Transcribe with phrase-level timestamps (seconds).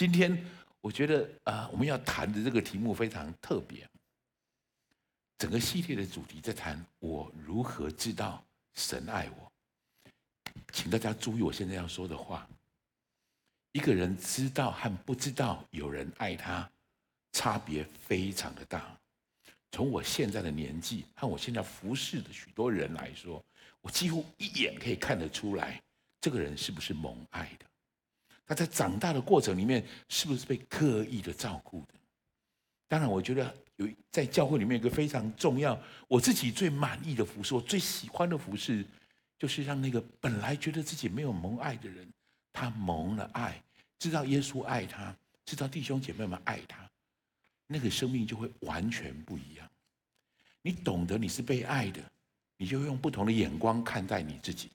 [0.00, 0.34] 今天
[0.80, 3.86] 我觉得啊，我们要谈的这个题目非常特别。
[5.36, 8.42] 整个系列的主题在谈我如何知道
[8.72, 9.52] 神爱我。
[10.72, 12.48] 请大家注意我现在要说的话。
[13.72, 16.66] 一个人知道和不知道有人爱他，
[17.32, 18.98] 差别非常的大。
[19.70, 23.44] 从我现在的年纪和我现在服侍的许多人来说，
[23.82, 25.78] 我几乎一眼可以看得出来，
[26.22, 27.66] 这个人是不是蒙爱的。
[28.50, 31.94] 他在长大的过程里面，是不是被刻意的照顾的？
[32.88, 38.84] 当然，我觉得有在教会里面有一个非常重要，我自己最满意的服饰，我最喜欢的服饰，
[39.38, 42.12] 就是让那个本来觉得自己没有蒙爱的人，
[42.52, 43.62] 他蒙了爱，
[44.00, 46.90] 知道耶稣爱他，知道弟兄姐妹们爱他，
[47.68, 49.70] 那个生命就会完全不一样。
[50.60, 52.02] 你懂得你是被爱的，
[52.56, 54.72] 你就用不同的眼光看待你自己。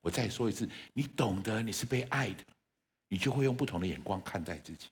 [0.00, 2.44] 我再说一次，你懂得你是被爱的。
[3.10, 4.86] 你就会用不同的眼光看待自己，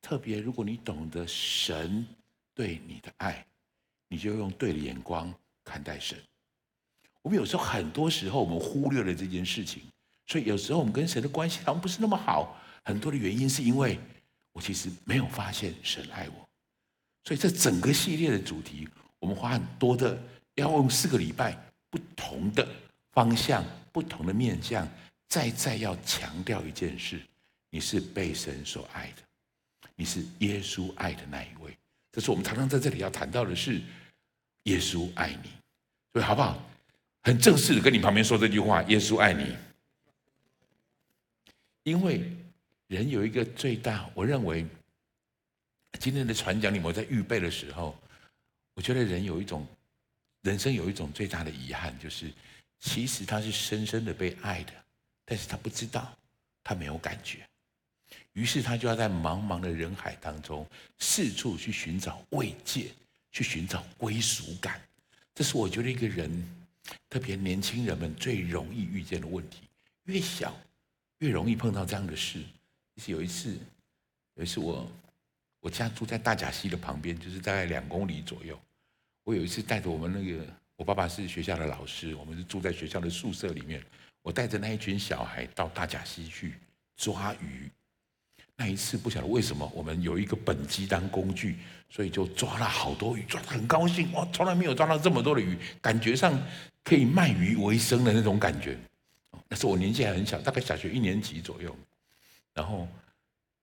[0.00, 2.06] 特别如果你懂得神
[2.54, 3.44] 对你的爱，
[4.08, 6.16] 你就用对的眼光看待神。
[7.22, 9.82] 我们有时候很多时候我们忽略了这件事情，
[10.28, 12.56] 所以有时候我们跟神的关系好像不是那么好。
[12.84, 13.98] 很多的原因是因为
[14.52, 16.48] 我其实没有发现神爱我。
[17.24, 18.88] 所以这整个系列的主题，
[19.18, 20.16] 我们花很多的
[20.54, 21.58] 要用四个礼拜，
[21.90, 22.66] 不同的
[23.10, 24.88] 方向，不同的面向。
[25.28, 27.20] 再再要强调一件事，
[27.70, 29.22] 你是被神所爱的，
[29.94, 31.76] 你是耶稣爱的那一位。
[32.10, 33.80] 这是我们常常在这里要谈到的是，
[34.64, 35.50] 耶稣爱你，
[36.12, 36.64] 所以好不好？
[37.22, 39.54] 很正式的跟你旁边说这句话：耶稣爱你。
[41.82, 42.22] 因为
[42.86, 44.66] 人有一个最大，我认为
[46.00, 47.98] 今天的传讲里面，我在预备的时候，
[48.72, 49.66] 我觉得人有一种
[50.40, 52.32] 人生有一种最大的遗憾，就是
[52.80, 54.72] 其实他是深深的被爱的。
[55.30, 56.16] 但是他不知道，
[56.64, 57.46] 他没有感觉，
[58.32, 60.66] 于是他就要在茫茫的人海当中
[60.98, 62.92] 四处去寻找慰藉，
[63.30, 64.80] 去寻找归属感。
[65.34, 66.30] 这是我觉得一个人，
[67.10, 69.64] 特别年轻人们最容易遇见的问题。
[70.04, 70.58] 越小，
[71.18, 72.40] 越容易碰到这样的事。
[72.96, 73.58] 就是有一次，
[74.36, 74.90] 有一次我
[75.60, 78.58] 我家住在大甲溪的旁边，就是大概两公里左右。
[79.24, 80.46] 我有一次带着我们那个，
[80.76, 83.84] 我爸爸是学校的老师，我们是住在学校的宿舍里面。
[84.28, 86.52] 我带着那一群小孩到大甲溪去
[86.98, 87.66] 抓鱼，
[88.56, 91.56] 那一次不晓得为什么，我们有一个本机当工具，
[91.88, 94.28] 所以就抓了好多鱼，抓得很高兴哇！
[94.30, 96.38] 从来没有抓到这么多的鱼，感觉上
[96.84, 98.76] 可以卖鱼为生的那种感觉。
[99.48, 101.74] 那时候我年纪还很小，大概小学一年级左右。
[102.52, 102.86] 然后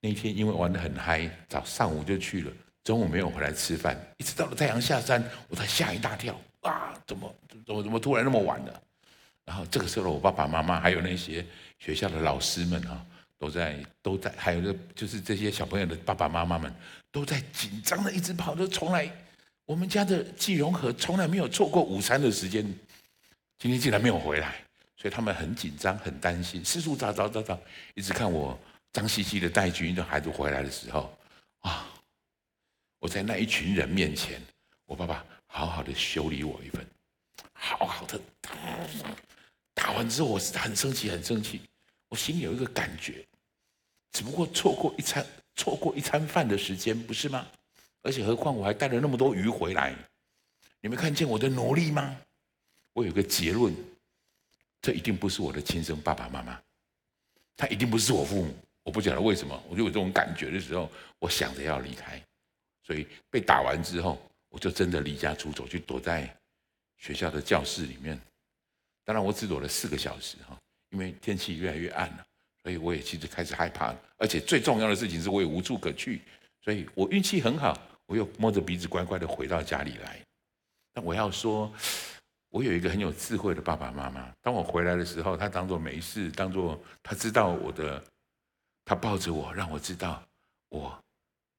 [0.01, 2.51] 那天因为玩得很嗨，早上午就去了，
[2.83, 6.99] 中午没有回来吃饭，一直到了太阳下山，我才吓一大跳啊！
[7.05, 8.81] 怎么怎么怎么突然那么晚了？
[9.45, 11.45] 然后这个时候，我爸爸妈妈还有那些
[11.77, 13.05] 学校的老师们啊，
[13.37, 16.73] 都在都在，还有就是这些小朋友的爸爸妈妈们
[17.11, 19.07] 都在紧张的一直跑，就从来
[19.65, 22.65] 我们家的季荣和从来没有错过午餐的时间，
[23.59, 24.55] 今天竟然没有回来，
[24.97, 27.59] 所以他们很紧张，很担心，四处找找找找，
[27.93, 28.59] 一直看我
[28.93, 31.15] 脏兮兮的带军的孩子回来的时候，
[31.59, 31.87] 啊，
[32.97, 34.41] 我在那一群人面前，
[34.85, 36.83] 我爸爸好好的修理我一份，
[37.53, 38.19] 好好的。
[39.75, 41.61] 打完之后，我是很生气，很生气。
[42.09, 43.23] 我心里有一个感觉，
[44.11, 45.23] 只不过错过一餐，
[45.55, 47.45] 错过一餐饭的时间，不是吗？
[48.01, 49.93] 而且何况我还带了那么多鱼回来，
[50.79, 52.17] 你没看见我的努力吗？
[52.93, 53.75] 我有个结论，
[54.81, 56.61] 这一定不是我的亲生爸爸妈妈，
[57.57, 58.55] 他一定不是我父母。
[58.83, 62.21] 我不晓得为什么，我就有这种感觉的时候，我想着要离开。
[62.83, 66.33] 所以被打完之后，我就真的离家出走，去躲在
[66.97, 68.21] 学校的教室里面。
[69.05, 72.25] 当然，我只躲了四个小时哈，因为天气越来越暗了，
[72.63, 73.95] 所以我也其实开始害怕。
[74.17, 76.23] 而且最重要的事情是我也无处可去，
[76.63, 80.19] 所以我运气很好，我又摸着鼻子乖乖的回到家里来。
[80.91, 81.71] 但我要说，
[82.49, 84.33] 我有一个很有智慧的爸爸妈妈。
[84.41, 88.03] 当我回来的时候，他当作没事，当作他知道我的，
[88.83, 90.23] 他抱着我，让我知道
[90.69, 91.03] 我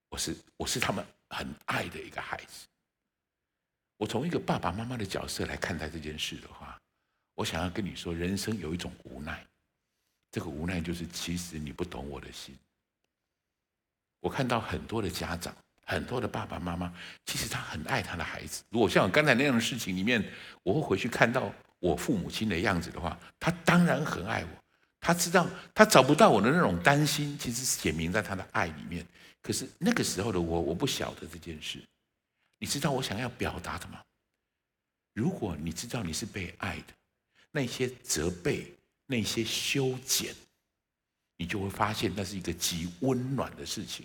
[0.09, 2.67] 我是我是他们很爱的一个孩子。
[3.99, 6.76] 我从一个爸爸妈妈的角色来看待这件事的话。
[7.37, 9.47] 我想要跟你说，人生有一种无奈，
[10.33, 12.57] 这个无奈就是其实你不懂我的心。
[14.21, 15.55] 我看到很多的家长，
[15.85, 16.93] 很多的爸爸妈妈，
[17.27, 18.65] 其实他很爱他的孩子。
[18.71, 20.25] 如果像我刚才那样的事情里面，
[20.63, 24.49] 我会回去看到我父母亲的样子的话，他当然很爱我。
[24.99, 29.07] 他知道他找不到我的那种担心，其实写明在他的爱里面。
[29.43, 31.81] 可是那个时候的我，我不晓得这件事。
[32.59, 34.03] 你知道我想要表达的吗？
[35.13, 36.95] 如果你知道你是被爱的。
[37.57, 38.71] 那些责备，
[39.07, 40.35] 那些修剪，
[41.39, 44.05] 你就会发现那是一个极温暖的事情，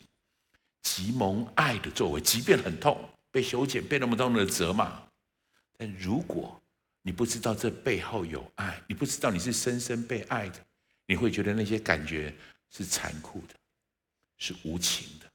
[0.81, 2.21] 极蒙爱的作为。
[2.21, 2.97] 即便很痛，
[3.29, 5.03] 被修剪，被那么多人的责骂，
[5.77, 6.63] 但如果
[7.01, 10.65] 你不知道这背后有爱，你不知道你是深深被爱的，
[11.05, 12.33] 你会觉得那些感觉
[12.69, 13.55] 是残酷的，
[14.37, 15.29] 是无情的。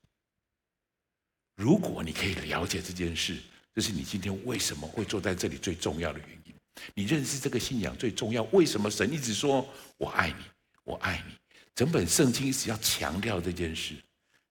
[1.54, 3.42] 如果你可以了解这件事，
[3.74, 6.55] 这是你今天为什么会坐在这里最重要的原因。
[6.94, 8.42] 你认识这个信仰最重要。
[8.52, 9.68] 为什么神一直说
[9.98, 10.44] “我爱你，
[10.84, 11.34] 我爱你”？
[11.74, 13.94] 整本圣经是要强调这件事。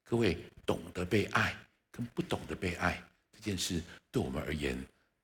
[0.04, 1.56] 各位懂得被爱
[1.92, 3.02] 跟不懂得被爱
[3.32, 3.82] 这件事，
[4.12, 4.78] 对我们而言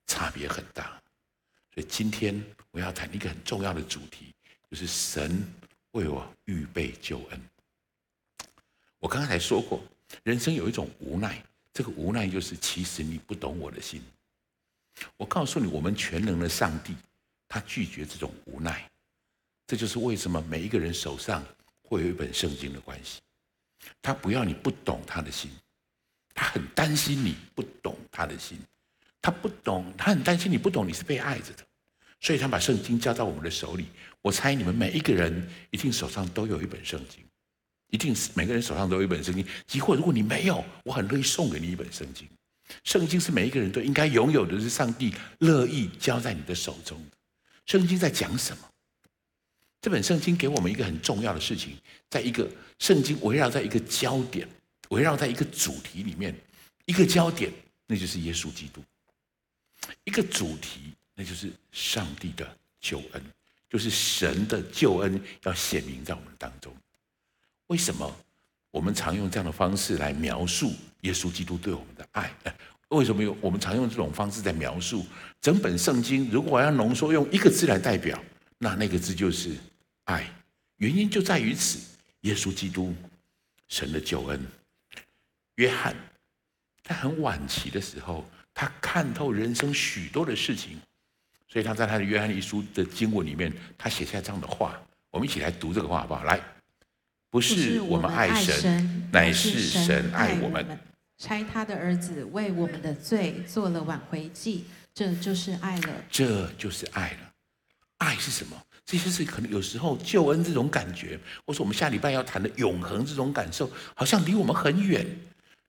[0.06, 1.00] 差别很大。
[1.72, 4.34] 所以今天我要谈一个很重要的主题，
[4.70, 5.42] 就是神
[5.92, 7.40] 为我预备救恩。
[8.98, 9.82] 我刚才说过，
[10.22, 14.02] 人生有一种无奈，这个无奈就是其实你不懂我的心。
[15.16, 16.94] 我告诉你，我们全能的上帝，
[17.48, 18.88] 他拒绝这种无奈。
[19.66, 21.44] 这就是为什么每一个人手上
[21.82, 23.20] 会有一本圣经的关系。
[24.00, 25.50] 他不要你不懂他的心，
[26.34, 28.58] 他很担心你不懂他的心。
[29.20, 31.64] 他不懂，他很担心你不懂，你是被爱着的，
[32.20, 33.86] 所以他把圣经交到我们的手里。
[34.20, 37.24] 我猜你们每一个人一定手上都有一本圣经，
[37.88, 39.46] 一定是每个人手上都有一本圣经。
[39.66, 42.28] 即或如果你没有，我很乐意送给你一本圣经。
[42.84, 47.00] 圣经是每一个人都应该拥有的，是上帝乐意交在你的手中。
[47.66, 48.68] 圣经在讲什么？
[49.80, 51.76] 这本圣经给我们一个很重要的事情，
[52.08, 52.48] 在一个
[52.78, 54.48] 圣经围绕在一个焦点，
[54.90, 56.34] 围绕在一个主题里面，
[56.84, 57.52] 一个焦点，
[57.86, 58.82] 那就是耶稣基督。
[60.04, 63.22] 一个主题，那就是上帝的救恩，
[63.68, 66.72] 就是神的救恩要显明在我们当中。
[67.66, 68.16] 为什么
[68.72, 70.72] 我们常用这样的方式来描述
[71.02, 72.34] 耶稣基督对我们的爱？
[72.90, 75.06] 为什么有我们常用这种方式在描述
[75.40, 76.28] 整本圣经？
[76.30, 78.20] 如果要浓缩用一个字来代表，
[78.58, 79.56] 那那个字就是
[80.06, 80.28] 爱。
[80.78, 81.78] 原因就在于此：
[82.22, 82.92] 耶稣基督，
[83.68, 84.44] 神的救恩。
[85.54, 85.94] 约翰
[86.82, 88.24] 在很晚期的时候。
[88.54, 90.78] 他看透人生许多的事情，
[91.48, 94.78] 所以他在他的《约翰一书》的经文里面，他写下这样的话。
[95.10, 96.22] 我们一起来读这个话好不好？
[96.24, 96.38] 来，
[97.32, 100.78] 不是我们爱神，乃是神爱我们，
[101.16, 106.04] 差他的儿子为我们的罪做了挽回祭，这就是爱了。
[106.10, 107.32] 这就是爱了。
[107.96, 108.62] 爱是什么？
[108.84, 115.06] 这些事可能有时候救恩这种感觉，或是我们下礼拜要谈的永恒这种感受，好像离我们很远。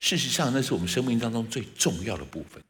[0.01, 2.61] 事实上，那是我们生命当中最重要的部分。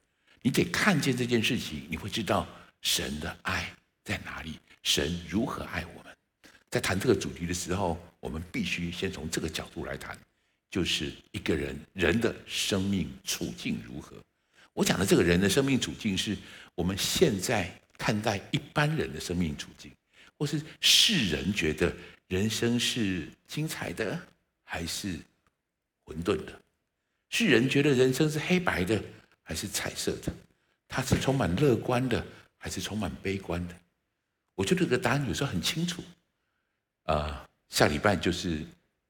[0.44, 2.48] 你得看见这件事情，你会知道
[2.84, 3.74] 神的爱
[4.04, 6.14] 在哪里，神如何爱我们。
[6.70, 10.18] 在谈这个主题的时候，我们必须先从这个角度来谈，
[10.72, 14.16] 就是一个人人的生命处境如何。
[14.72, 16.38] 我讲的这个人的生命处境，是
[16.74, 19.92] 我们现在看待一般人的生命处境，
[20.40, 21.94] 或是世人觉得
[22.28, 24.18] 人生是精彩的
[24.64, 25.20] 还是
[26.06, 26.58] 混沌的？
[27.30, 29.04] 世人觉得人生是黑白的。
[29.46, 30.34] 还是彩色的，
[30.88, 32.26] 它是充满乐观的，
[32.58, 33.76] 还是充满悲观的？
[34.56, 36.02] 我觉得这个答案有时候很清楚。
[37.04, 38.64] 啊、下礼拜就是，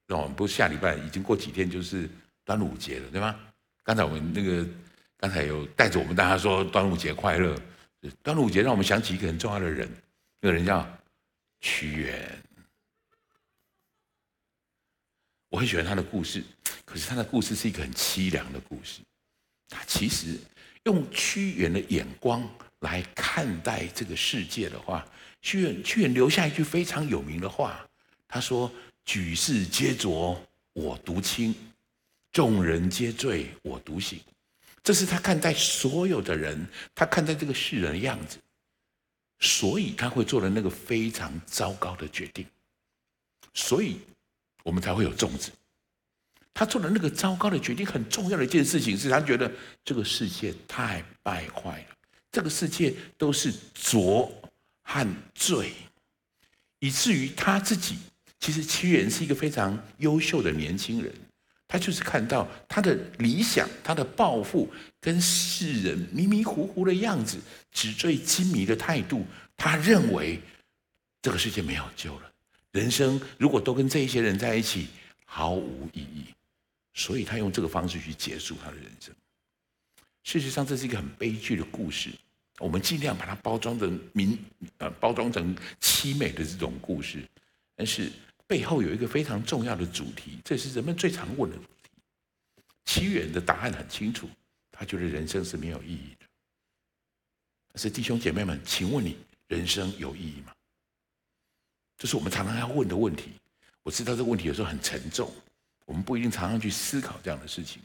[0.08, 2.08] 哦，不是下礼拜，已经过几天就是
[2.46, 3.38] 端午节了，对吗？
[3.82, 4.66] 刚才我们那个
[5.18, 7.54] 刚才有带着我们大家说端午节快乐。
[8.22, 9.86] 端午节让我们想起一个很重要的人，
[10.40, 10.86] 那个人叫
[11.60, 12.42] 屈原。
[15.50, 16.42] 我很喜欢他的故事，
[16.86, 19.02] 可是他的故事是一个很凄凉的故事。
[19.68, 20.38] 他其实
[20.84, 22.48] 用屈原的眼光
[22.80, 25.06] 来看待这个世界的话，
[25.42, 27.86] 屈原屈原留下一句非常有名的话，
[28.34, 28.68] 他说
[29.06, 30.36] ：“举世皆浊
[30.72, 31.54] 我独清，
[32.32, 34.20] 众人皆醉我独醒。”
[34.82, 38.38] 这是他看待所有的人，他看待这个世人的样子，
[39.38, 42.44] 所以他会做了那个非常糟糕的决定，
[43.54, 44.00] 所以
[44.64, 45.52] 我们才会有粽子。
[46.52, 49.48] 他做的那个糟糕的决定，很重要的一件事情是他觉得
[49.84, 51.96] 这个世界太败坏了，
[52.32, 54.28] 这个世界都是浊
[54.82, 55.72] 和醉，
[56.80, 57.96] 以至于他自己
[58.44, 61.10] 其实屈原是一个非常优秀的年轻人，
[61.66, 64.70] 他就是看到他的理想、他的抱负
[65.00, 67.38] 跟世人迷迷糊糊的样子、
[67.72, 69.24] 纸醉金迷的态度，
[69.56, 70.38] 他认为
[71.22, 72.30] 这个世界没有救了，
[72.72, 74.88] 人生如果都跟这一些人在一起，
[75.24, 76.26] 毫无意义。
[76.92, 79.14] 所以他用这个方式去结束他的人生。
[80.22, 82.10] 事实上，这是一个很悲剧的故事。
[82.58, 84.38] 我们尽量把它包装成明，
[84.76, 87.26] 呃，包装成凄美的这种故事，
[87.74, 88.12] 但是
[88.54, 91.90] 背后有一个非常重要的主题，这是人们最常问的主题。
[92.84, 94.30] 屈原的答案很清楚，
[94.70, 96.26] 他觉得人生是没有意义的。
[97.72, 99.16] 但是弟兄姐妹们，请问你，
[99.48, 100.52] 人生有意义吗？
[101.98, 103.32] 这是我们常常要问的问题。
[103.82, 105.34] 我知道这个问题有时候很沉重，
[105.84, 107.82] 我们不一定常常去思考这样的事情。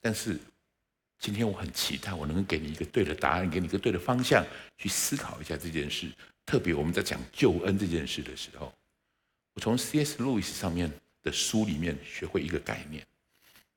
[0.00, 0.36] 但是
[1.20, 4.44] 今天我很期待，我能够给你一个对的答案，给你一个对的方向，
[4.78, 6.10] 去思考一下这件事。
[6.44, 8.74] 特别我们在讲救恩这件事的时候，
[9.54, 10.22] 我从 C.S.
[10.22, 10.90] 路易斯上面
[11.22, 13.06] 的书里面学会一个概念，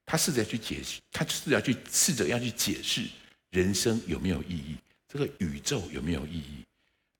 [0.06, 3.08] 他试着去解释，他试着去试着要去解释
[3.50, 4.78] 人生有没有意义，
[5.08, 6.64] 这个宇宙有没有意义。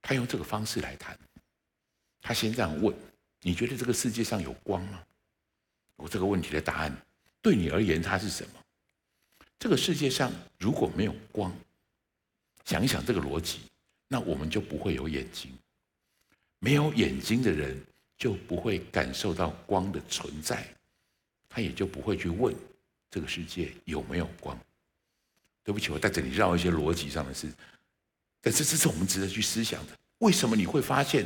[0.02, 1.18] 他用这个方式来谈。
[2.22, 2.96] 他先这样问。
[3.46, 5.04] 你觉得这个世界上有光吗？
[5.98, 7.06] 我这个问题的答案
[7.42, 8.60] 对你而言它是什么？
[9.60, 11.54] 这个世界上如果没有光，
[12.64, 13.60] 想一想这个逻辑，
[14.08, 15.52] 那我们就不会有眼睛。
[16.60, 17.78] 没有眼睛的人
[18.18, 20.66] 就不会感受到光的存在，
[21.50, 22.56] 他也就不会去问
[23.10, 24.58] 这个世界有没有光。
[25.64, 27.52] 对不起，我带着你绕一些逻辑上的事，
[28.42, 29.98] 但是这是我们值得去思想的。
[30.20, 31.26] 为什么你会发现？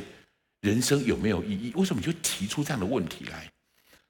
[0.60, 1.72] 人生有没有意义？
[1.76, 3.48] 为什么你就提出这样的问题来？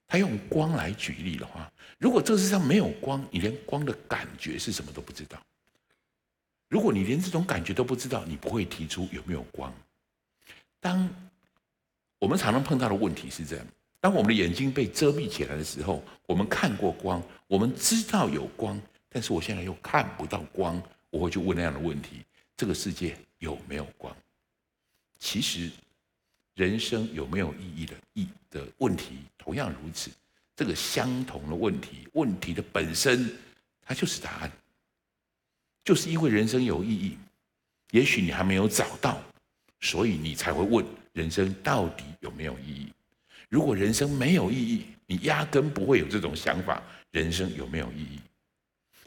[0.07, 5.39] 他用光来举例的话，如果这世上没有光，你连光的感觉是什么都不知道。
[6.71, 9.71] 如果你连这种感觉都不知道，你不会提出有没有光。
[10.81, 11.07] 当
[12.19, 13.67] 我们常常碰到的问题是这样：
[14.01, 22.25] 当我们的眼睛被遮蔽起来的时候，我们看过光，我们知道有光，但是我现在又看不到光，我会去问那样的问题：
[22.57, 24.15] 这个世界有没有光？
[25.19, 25.71] 其实。
[26.55, 30.11] 人生有没有意义的意的问题，同样如此。
[30.57, 33.33] 这个相同的问题，问题的本身，
[33.81, 34.51] 它就是答案。
[35.85, 37.17] 就是因为人生有意义，
[37.93, 39.23] 也许你还没有找到，
[39.83, 42.93] 所以你才会问人生到底有没有意义。
[43.49, 48.21] 如果人生没有意义，你压根不会有这种想法：人生有没有意义？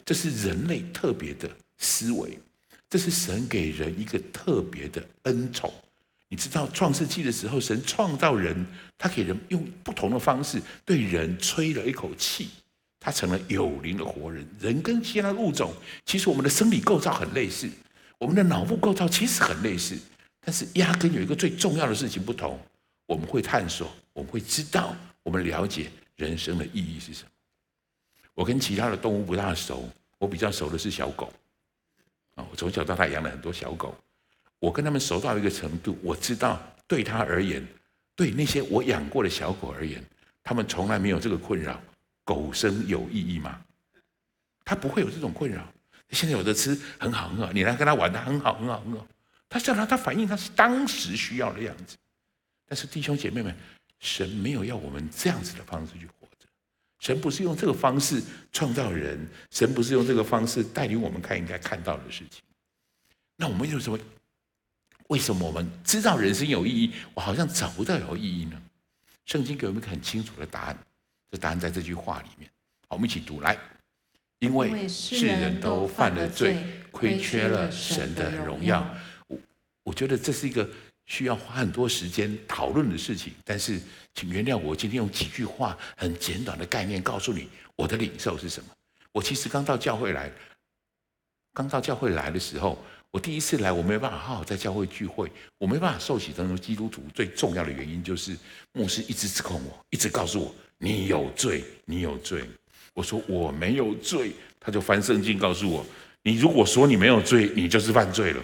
[0.03, 2.39] 这是人类特别的思维，
[2.89, 5.71] 这是神给人一个特别的恩宠。
[6.27, 8.65] 你知道创世纪的时候，神创造人，
[8.97, 12.49] 他给人用不同的方式对人吹了一口气，
[12.99, 14.43] 他成了有灵的活人。
[14.59, 15.73] 人跟其他物种，
[16.05, 17.69] 其实我们的生理构造很类似，
[18.17, 19.97] 我们的脑部构造其实很类似，
[20.43, 22.59] 但是压根有一个最重要的事情不同。
[23.05, 27.29] 我们会探索，我们会知道，我们了解人生的意义是什么。
[28.33, 31.31] 我跟其他的动物不大熟，我比较熟的是小狗。
[32.35, 33.93] 啊，我从小到大养了很多小狗。
[34.59, 37.65] 我跟他们熟到一个程度，我知道对他而言，
[38.15, 40.01] 对那些我养过的小狗而言，
[40.41, 41.81] 他们从来没有这个困扰。
[42.23, 43.59] 狗生有意义吗？
[44.63, 45.67] 他不会有这种困扰。
[46.11, 49.05] 现在有的吃很好很好，你来跟他玩，他很好很好很好。
[49.51, 51.97] 他叫他，他反映他是当时需要的样子。
[52.65, 53.53] 但是弟兄姐妹们，
[53.99, 56.47] 神没有要我们这样子的方式去活着。
[56.99, 62.41] 神不是用这个方式创造人，神不是用这个方式带领我们看应该看到的事情。
[63.35, 63.99] 那我们有什么？
[65.07, 68.61] 为什么我们知道人生有意义，我好像找不到有意义呢？
[69.25, 70.77] 圣经给我们一个很清楚的答案，
[71.29, 72.49] 这答案在这句话里面。
[72.87, 73.57] 好，我们一起读来。
[74.39, 76.55] 因为世人都犯了罪，
[76.89, 78.89] 亏缺了神的荣耀。
[79.91, 80.65] 我觉得这是一个
[81.05, 83.77] 需要花很多时间讨论的事情，但是
[84.15, 88.69] 请原谅我今天用几句话很简短的概念告诉你我的领受是什么。
[89.11, 90.31] 我其实刚到教会来，
[91.53, 92.81] 刚到教会来的时候。
[93.13, 97.03] 我第一次来，我没办法好好在教会聚会，我没办法受洗成为基督徒。
[97.13, 98.33] 最重要的原因就是
[98.71, 102.45] 牧师一直指控我，一直告诉我你有罪，你有罪。
[102.93, 104.31] 我说我没有罪，
[104.61, 105.85] 他就翻圣经告诉我，
[106.23, 108.41] 你如果说你没有罪，你就是犯罪了。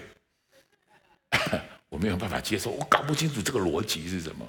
[1.89, 4.45] 我没有办法接受，我搞不清楚这个逻辑是什么，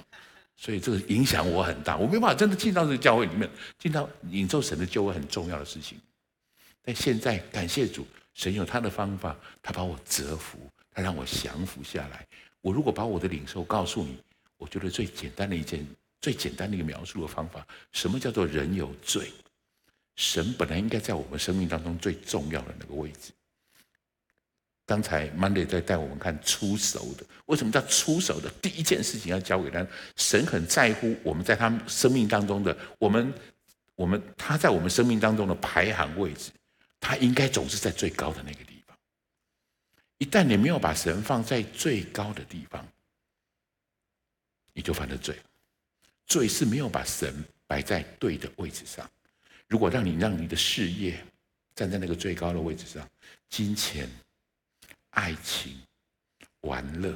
[0.55, 1.97] 所以这个影响我很大。
[1.97, 5.97] 我没办法真的进到这个教会里面，进到领受神的救恩很重要的事情。
[6.83, 8.05] 但现在感谢主。
[8.35, 10.59] 神有他的方法，他把我折服，
[10.91, 12.25] 他让我降服下来。
[12.61, 14.17] 我如果把我的领受告诉你，
[14.55, 15.85] 我觉得最简单的一件、
[16.21, 19.33] 最简单的一个描述的方法，什么叫做人有罪？
[20.15, 23.33] 神本来应该在我们生命当中最重要的那个位置。
[24.89, 28.49] 刚才 Monday 在带我们看出手的，为什么叫出手的？
[28.59, 33.31] 第一件事情要交给他，神很在乎我们在他生命当中的我们，
[33.93, 36.49] 我们他在我们生命当中的排行位置。
[36.99, 38.97] 他应该总是在最高的那个地方。
[40.17, 42.83] 一旦你没有把神放在最高的地方，
[44.73, 45.37] 你就犯了罪。
[46.25, 47.31] 罪是没有把神
[47.67, 49.07] 摆在对的位置上。
[49.67, 51.23] 如果让你让你的事业
[51.75, 53.07] 站在那个最高的位置上，
[53.49, 54.09] 金钱、
[55.11, 55.77] 爱情、
[56.61, 57.13] 玩乐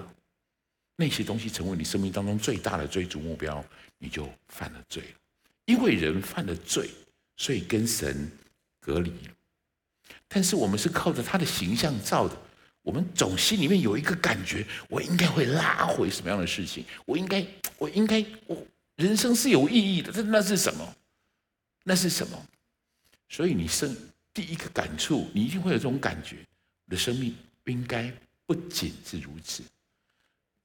[0.95, 3.63] 那些东西成为你生命当中最大的追逐目标，
[3.97, 5.19] 你就犯了罪了。
[5.65, 6.89] 因为人犯了罪，
[7.37, 8.29] 所以跟神
[8.79, 9.33] 隔离了。
[10.27, 12.37] 但是我们是靠着他的形象造的，
[12.81, 16.83] 我们总心里面有一个感觉，我应该会拉回什么样的事情？
[17.05, 17.45] 我应该，
[17.77, 20.95] 我应该，我人生是有意义的，这那是什么？
[21.83, 22.45] 那是什么？
[23.29, 23.95] 所以你生
[24.33, 26.37] 第一个感触，你一定会有这种感觉：
[26.85, 27.35] 我的生命
[27.71, 28.11] 应该
[28.45, 29.63] 不仅是如此，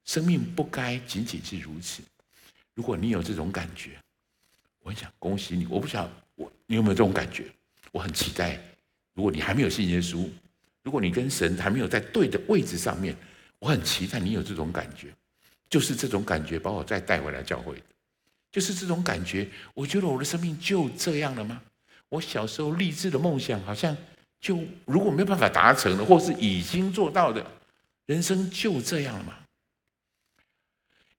[0.04, 2.02] 生命不该仅仅是如此。
[2.74, 3.98] 如果你有这种感觉，
[4.80, 5.66] 我很想恭喜你。
[5.66, 7.46] 我不晓我你有没有这种感觉？
[7.92, 8.60] 我很期待。
[9.14, 10.28] 如果你还没有信耶稣，
[10.82, 13.16] 如果你跟神还没有在对的位置上面，
[13.58, 15.12] 我很期待你有这种感觉。
[15.68, 17.82] 就是这种感觉把我再带回来教会的，
[18.50, 19.46] 就是这种感觉。
[19.74, 21.60] 我觉得我的生命就这样了吗？
[22.08, 23.94] 我小时候立志的梦想，好像
[24.40, 27.44] 就如果没有办法达成的，或是已经做到的，
[28.06, 29.34] 人生就这样了吗？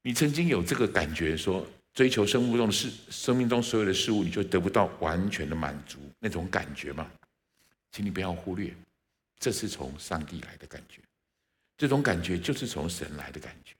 [0.01, 7.11] 你曾经有这个感觉，说追求生物中的事，生命中所有的事物，你就得不到完全的满足那种感觉吗？
[7.91, 8.73] 请你不要忽略，
[9.37, 11.01] 这是从上帝来的感觉，
[11.77, 13.73] 这种感觉就是从神来的感觉。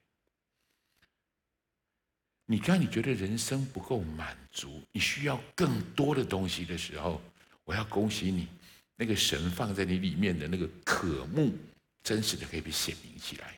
[2.46, 7.22] 你当你觉得人生不够满足，你需要更多的东西的时候，
[7.63, 8.48] 我要恭喜你，
[9.00, 11.58] 那个神放在你里面的那个渴慕，
[12.03, 13.58] 真实的可以被显明起来。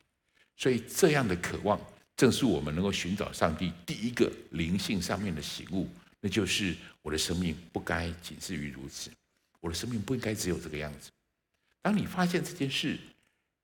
[0.56, 1.82] 所以这样的渴望，
[2.16, 9.10] 正是我们能够寻找上帝第一个灵性上面的醒悟，那就是我的生命不该仅止于如此，
[9.60, 11.10] 我的生命不应该只有这个样子。
[11.82, 13.00] 当你发现这件事，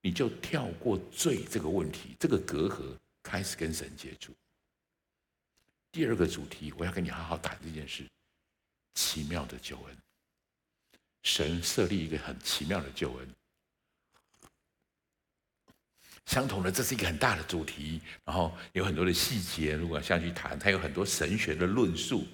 [0.02, 4.32] 你就跳过罪这个问题，这个隔阂，开始跟神接触。
[5.92, 8.04] 第二个主题，我要跟你好好谈这件事：
[8.94, 9.96] 奇妙的救恩。
[11.22, 13.28] 神设立一个很奇妙的救恩。
[16.26, 22.26] 相同的，这是一个很大的主题，然后有很多的细节，如果下去谈，它有很多神学的论述。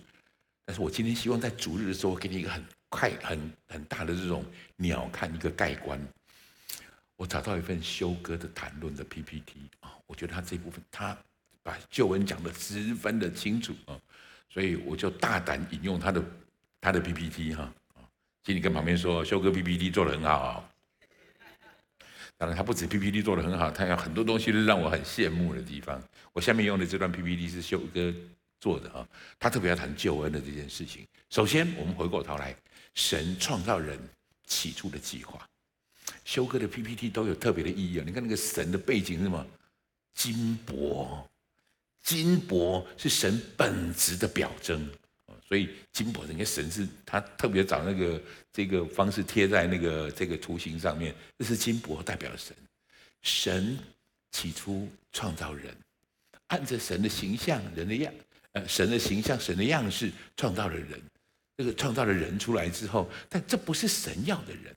[0.64, 4.44] 但是我今天希望在主日的时候，给你一个很快、很很大的这种
[4.76, 6.00] 鸟瞰一个概观。
[7.16, 11.16] 我找到一份修哥的谈论的 PPT 啊，我觉得他这部分他。
[11.62, 13.98] 把救恩讲得十分的清楚啊，
[14.50, 16.22] 所以我就大胆引用他的
[16.78, 17.72] 他的 PPT 哈，
[18.44, 20.68] 请你跟旁边说，修哥 PPT 做得很好。
[22.36, 26.02] 当然，他不止 PPT 做得很好，他有很多东西让我很羡慕的地方。
[26.32, 28.12] 我下面用的这段 PPT 是修哥
[28.60, 31.06] 做的啊，他特别要谈救恩的这件事情。
[31.30, 32.54] 首先，我们回过头来，
[32.94, 33.98] 神创造人
[34.46, 35.48] 起初的计划，
[36.24, 38.04] 修哥的 PPT 都有特别的意义啊。
[38.04, 39.46] 你看那个神的背景是什么？
[40.14, 41.26] 金箔。
[42.02, 44.86] 金箔是神本质的表征，
[45.54, 48.20] 所以金箔人家神是他特别找那个
[48.52, 52.56] 这个方式贴在那个这个图形上面，这是金箔代表神。
[53.22, 53.78] 神
[54.32, 55.72] 起初创造人，
[56.48, 58.12] 按着神的形象、人的样，
[58.50, 61.00] 呃，神的形象、神的样式创造了人。
[61.56, 64.74] 这个创造了人出来之后，但这不是神要的人。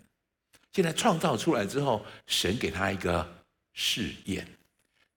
[0.73, 3.27] 现在创造出来之后，神给他一个
[3.73, 4.47] 试验，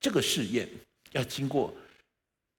[0.01, 0.67] 这个试验
[1.13, 1.77] 要经过。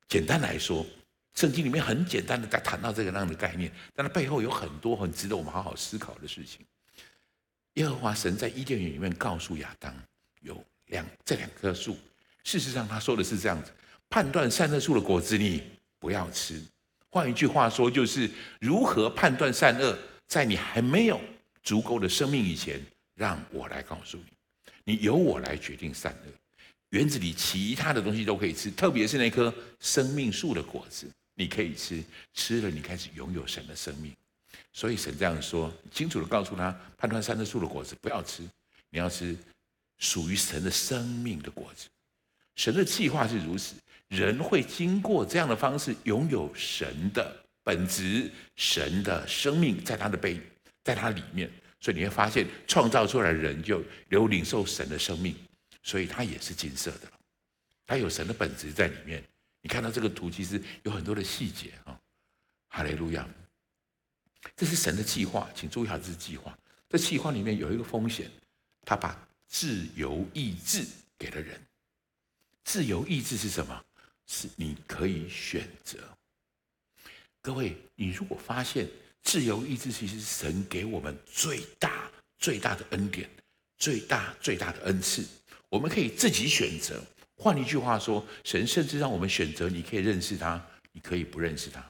[0.07, 0.85] 简单来说，
[1.33, 6.65] 圣经里面很简单的在谈到这个那样的概念，但它背后有很多很值得我们好好思考的事情。
[7.75, 9.95] 耶和华神在伊甸园里面告诉亚当，
[10.41, 11.97] 有两这两棵树，
[12.43, 13.71] 事实上他说的是这样子：
[14.09, 15.63] 判断善恶树的果子你
[15.99, 16.61] 不要吃。
[17.09, 21.19] 换一句话说，就是如何判断善恶，在你还没有
[21.63, 22.79] 足够的生命以前，
[23.15, 26.31] 让我来告诉你，你由我来决定善恶。
[26.89, 34.15] 园子里其他的东西都可以吃，特别是那棵生命树的果子，你可以吃，吃了你开始拥有神的生命。
[34.73, 38.43] 所以神这样说，清楚地告诉他，判断三棵树的果子不要吃，
[38.89, 39.35] 你要吃
[39.97, 41.87] 属于神的生命的果子。
[42.55, 43.75] 神的计划是如此，
[44.07, 50.39] 人会经过这样的方式拥有神的本质、神的生命在他的背，
[50.83, 51.49] 在他里面。
[51.79, 55.35] 所以你会发现，创造出来人就有领受神的生命。
[55.83, 57.11] 所以他也是金色的，
[57.87, 59.23] 他有神的本质在里面。
[59.61, 61.99] 你看到这个图，其实有很多的细节啊！
[62.69, 63.27] 哈利路亚，
[64.55, 66.57] 这是神的计划，请注意下这是计划。
[66.89, 68.29] 这计划里面有一个风险，
[68.85, 70.85] 他把自由意志
[71.17, 71.61] 给了人。
[72.63, 73.85] 自由意志是什么？
[74.25, 75.99] 是你可以选择。
[77.41, 78.87] 各位，你如果发现
[79.21, 83.29] 自由意志其实是神给我们最大最大的恩典，
[83.77, 85.25] 最大最大的恩赐。
[85.69, 87.03] 我们可以自己选择。
[87.41, 91.81] 换一句话说，神甚至让我们选择：你可以认识他，你可以不认识他；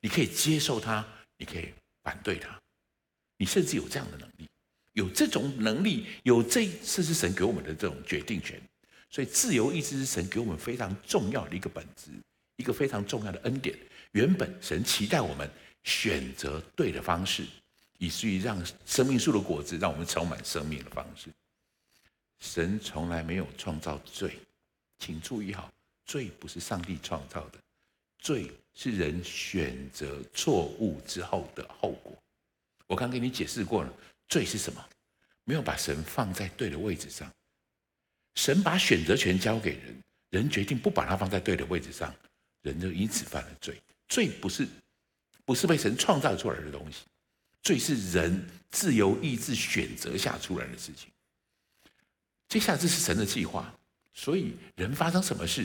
[0.00, 1.06] 你可以接受他，
[1.38, 2.60] 你可以反对他。
[3.36, 4.48] 你甚至有这样的能力，
[4.94, 8.60] 有这种能力，有这这是神给我们的这种决定权。
[9.08, 12.10] 所以，自由意志是神给我们非常重要的一个本质，
[12.56, 13.78] 一个非常重要的恩典。
[14.10, 15.48] 原本神期待我们
[15.84, 17.46] 选择对的方式，
[17.98, 21.28] 以至于让生命树的果子让我们充满生命的方式。
[22.40, 24.36] 神从来没有创造罪，
[24.98, 25.72] 请注意好，
[26.04, 27.58] 罪不是上帝创造的，
[28.18, 32.16] 罪是人选择错误之后的后果。
[32.86, 33.92] 我刚给你解释过了，
[34.28, 34.88] 罪是什么？
[35.44, 37.30] 没有把神放在对的位置上。
[38.34, 42.14] 神把选择权交给人，人决定不把它放在对的位置上，
[42.62, 43.80] 人就因此犯了罪。
[44.08, 44.66] 罪不是
[45.44, 47.04] 不是被神创造出来的东西，
[47.62, 51.10] 罪是人自由意志选择下出来的事情。
[52.48, 53.72] 接下来这是神的计划，
[54.16, 55.64] 所以人发生什么事，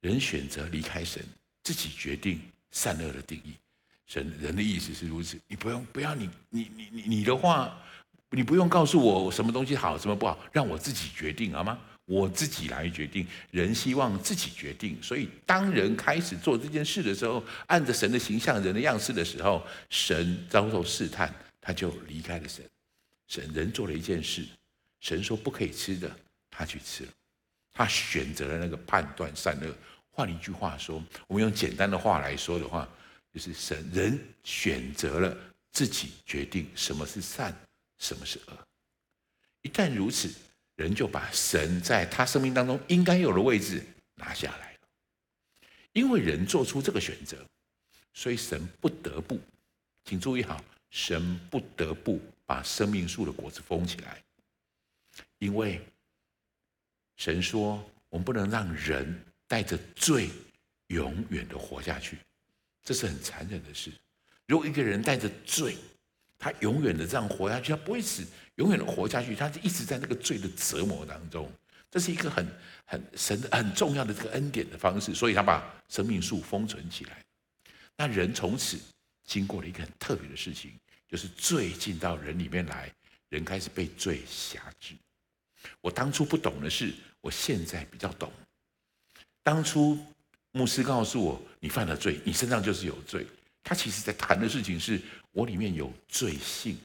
[0.00, 1.22] 人选择离开神，
[1.62, 2.40] 自己决定
[2.72, 3.52] 善恶的定义。
[4.06, 7.80] 神人的意思是如此，你不用不要你你你你你的话。
[8.30, 11.78] 你不用告诉我什么东西好，什么不好，让我自己决定好吗？
[12.06, 13.24] 我自己来决定。
[13.52, 22.64] 人希望自己决定，所以当人开始做这件事的时候，按着神的形象、人的样式的时候，神遭受试探，他就离开了神。
[23.28, 24.44] 神人做了一件事，
[25.00, 26.14] 神说不可以吃的，
[26.50, 27.12] 他去吃了，
[27.76, 29.74] 他选择了那个判断善恶。
[30.10, 32.88] 换一句话说，我们用简单的话来说的话，
[33.34, 35.36] 就是神人选择了
[35.72, 37.54] 自己决定什么是善。
[37.98, 38.66] 什么是恶？
[39.62, 40.30] 一旦如此，
[40.74, 43.82] 人就把神在他生命当中应该有的位置
[44.16, 44.78] 拿下来了。
[45.92, 47.38] 因为人做出这个选择，
[48.12, 49.40] 所以神不得不，
[50.04, 54.22] 请注意好，神不得不把生命树的果子封起来。
[55.38, 55.80] 因为
[57.16, 60.30] 神说，我们不能让人带着罪
[60.88, 62.18] 永远的活下去，
[62.84, 63.90] 这是很残忍的事。
[64.46, 65.76] 如果一个人带着罪，
[66.38, 68.24] 他永远的这样活下去，他不会死，
[68.56, 71.50] 永远的活下去，他就一直在那个罪的折磨当中。
[71.90, 72.46] 这是一个很
[72.84, 77.24] 很神很重要的这个恩典的方式，所以他把生命树封存起来。
[77.96, 78.78] 那人从此
[79.24, 80.72] 经过了一个很特别的事情，
[81.08, 82.92] 就是罪进到人里面来，
[83.30, 84.94] 人开始被罪辖制。
[85.80, 88.32] 我当初不懂的事，我现在比较懂。
[89.42, 89.98] 当初
[90.52, 93.26] 牧师告诉我，你犯了罪，你身上就是有罪。
[93.62, 95.00] 他其实在谈的事情是，
[95.32, 96.76] 我里面有罪性，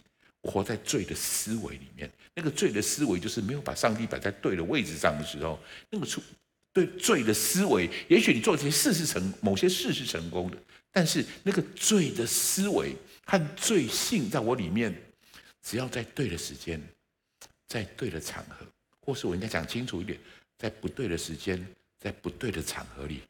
[0.41, 2.11] 活在罪的思维里面。
[2.33, 6.21] 那个罪的思维就是没有把上帝摆在对的位置上的时候，那个出
[6.73, 10.57] 对罪的思维，也许你做这些事是成，某些事是成功的，
[10.91, 14.95] 但是那个罪的思维和罪性在我里面，
[15.61, 16.81] 只要在对的时间，
[17.67, 18.65] 在对的场合，
[19.01, 20.19] 或是我应该讲清楚一点，
[20.57, 21.65] 在不对的时间，
[21.99, 23.21] 在不对的场合里，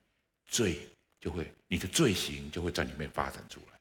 [0.46, 0.80] 罪。
[1.20, 3.80] 就会，你的罪行就会在里面发展出来，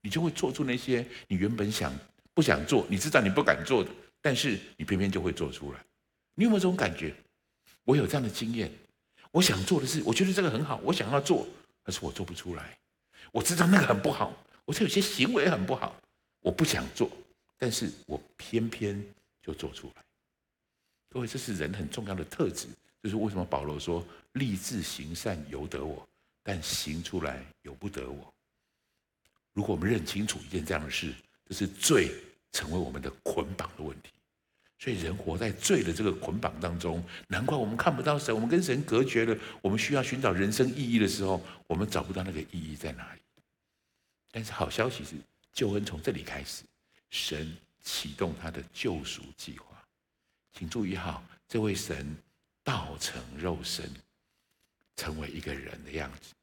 [0.00, 1.94] 你就会做出那些你原本想
[2.34, 3.90] 不想做，你知道你不敢做的，
[4.20, 5.78] 但是你偏偏就会做出来。
[6.34, 7.14] 你有没有这种感觉？
[7.84, 8.68] 我有这样的经验。
[9.30, 11.46] 我想做的事，我觉得这个很好，我想要做，
[11.84, 12.76] 可是我做不出来。
[13.30, 15.94] 我知道那个很不好，我这有些行为很不好，
[16.40, 17.08] 我不想做，
[17.56, 19.00] 但是我偏偏
[19.40, 20.02] 就做出来。
[21.12, 22.68] 各位，这是人很重要的特质，
[23.02, 26.08] 就是为什么保罗说立志行善由得我。
[26.44, 28.34] 但行出来由不得我。
[29.52, 31.14] 如果我们认清楚一件这样的事，
[31.46, 32.10] 这是罪
[32.50, 34.08] 成为我们的捆绑的问题。
[34.76, 39.38] 所以人活在罪的这个捆绑当中，难怪我们看不到神，我们跟神隔绝了。
[39.60, 43.20] 我们需要寻找人生意义的时候，我们找不到那个意义在哪里。
[44.32, 45.14] 但是好消息是，
[45.52, 46.64] 救恩从这里开始，
[47.10, 49.71] 神启动他的救赎计划。
[50.52, 52.16] 请注意哈，这位神
[52.62, 53.90] 道成肉身。
[54.94, 56.34] 成为一个人的样子，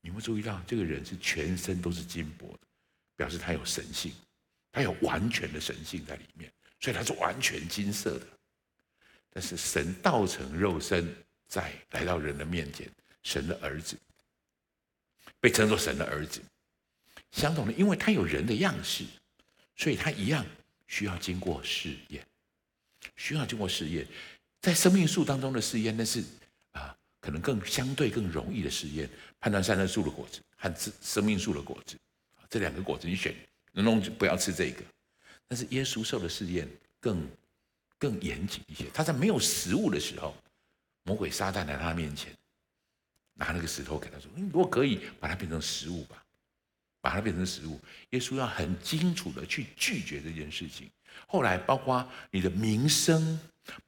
[0.00, 2.60] 你会注意到这个人是全身都是金箔的，
[3.16, 4.14] 表示他有神性，
[4.70, 6.50] 他有完全的神性在里面，
[6.80, 8.26] 所以他是完全金色的。
[9.30, 11.12] 但是神道成肉身，
[11.48, 12.88] 在来到人的面前，
[13.24, 13.98] 神的儿子
[15.40, 16.40] 被称作神的儿子。
[17.32, 19.04] 相同的，因为他有人的样式，
[19.74, 20.46] 所以他一样
[20.86, 22.24] 需要经过试验，
[23.22, 24.04] 需要经过试验，
[24.60, 26.24] 在生命树当中的试验，那是
[26.72, 26.96] 啊。
[27.20, 29.08] 可能更相对更容易的试验，
[29.38, 31.96] 判断善恶树的果子和生命树的果子，
[32.50, 33.32] 这两个果子你选，
[33.70, 34.82] 能弄不要吃这个。
[35.46, 37.24] 但是耶稣受的试验更
[37.96, 38.86] 更严谨一些。
[38.92, 40.34] 他在没有食物的时候，
[41.04, 42.36] 魔鬼撒旦来他面前，
[43.34, 46.24] 拿那个石头给他说：“你如果可以，把它变成食物吧，
[47.02, 47.78] 把它变成食物。”
[48.10, 50.88] 耶稣要很清楚的去拒绝这件事情。
[51.26, 53.38] 后来，包括你的名声，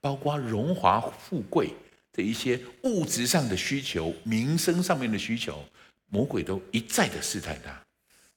[0.03, 1.72] 包括荣华富贵。
[2.16, 5.68] 的一些物质上的需求、名声上面的需求，
[6.07, 7.77] 魔鬼都一再的试探他。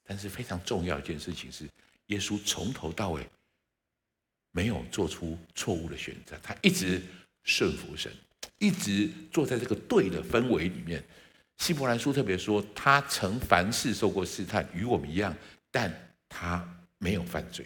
[0.03, 1.69] 但是非常重要一件事情是，
[2.07, 3.23] 耶稣从头到尾
[4.51, 6.99] 没有做出错误的选择，他一直
[7.43, 8.11] 顺服神，
[8.57, 11.03] 一直坐在这个对的氛围里面。
[11.57, 15.35] 希伯来书特别说，他曾凡事受过试探，与我们一样，
[15.71, 15.93] 但
[16.29, 16.67] 他
[16.97, 17.65] 没有犯罪。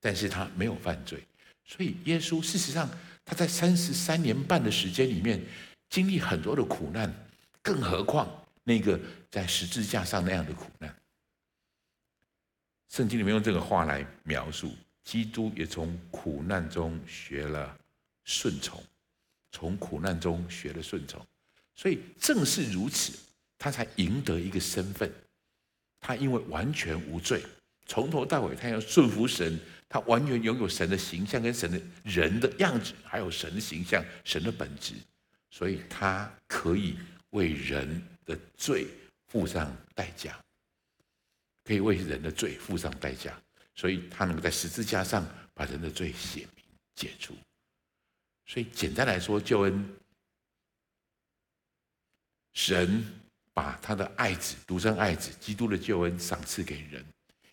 [0.00, 1.20] 但是他没有犯罪，
[1.64, 2.88] 所以耶稣事实上。
[3.24, 5.38] 他在三十三年半的时间里面，
[5.90, 7.12] 经历很多的苦难，
[7.60, 8.26] 更何况
[8.64, 8.98] 那个
[9.30, 10.96] 在十字架上那样的苦难。
[12.88, 17.76] 圣经里面用这个话来描述，基督也从苦难中学了
[18.24, 18.82] 顺从，
[19.52, 21.22] 从苦难中学了顺从，
[21.78, 23.12] 所以正是如此，
[23.56, 25.08] 他才赢得一个身份。
[26.00, 27.40] 他因为完全无罪，
[27.86, 29.56] 从头到尾他要顺服神，
[29.88, 34.94] 他完全拥有神的形象跟神的人的样子，还有神的形象、神的本质，
[35.52, 36.98] 所以他可以
[37.30, 38.88] 为人的罪
[39.28, 40.36] 付上代价。
[41.62, 43.38] 可以为人的罪付上代价，
[43.76, 46.64] 所以他能够在十字架上把人的罪写明
[46.94, 47.36] 解除。
[48.46, 49.86] 所以简单来说，救恩，
[52.58, 53.06] 神
[53.54, 57.04] 把他的爱子、独生爱子基督的救恩赏赐给人，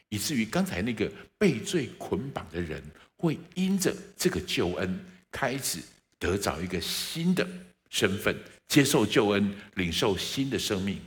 [0.09, 2.83] 以至于刚才那个被罪捆绑的人，
[3.15, 5.77] 会因着这个救恩开始
[6.17, 7.47] 得着一个新的
[7.91, 8.35] 身份，
[8.67, 10.99] 接受救恩，领受新的生命。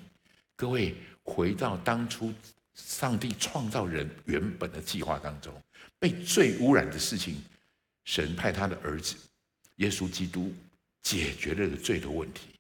[0.55, 2.33] 各位回到当初。
[2.81, 5.53] 上帝创造人原本的计划当中，
[5.99, 7.43] 被罪污染的事情，
[8.05, 9.17] 神派他的儿子
[9.79, 10.55] 耶稣基督
[11.03, 12.51] 解决了这个罪的问题，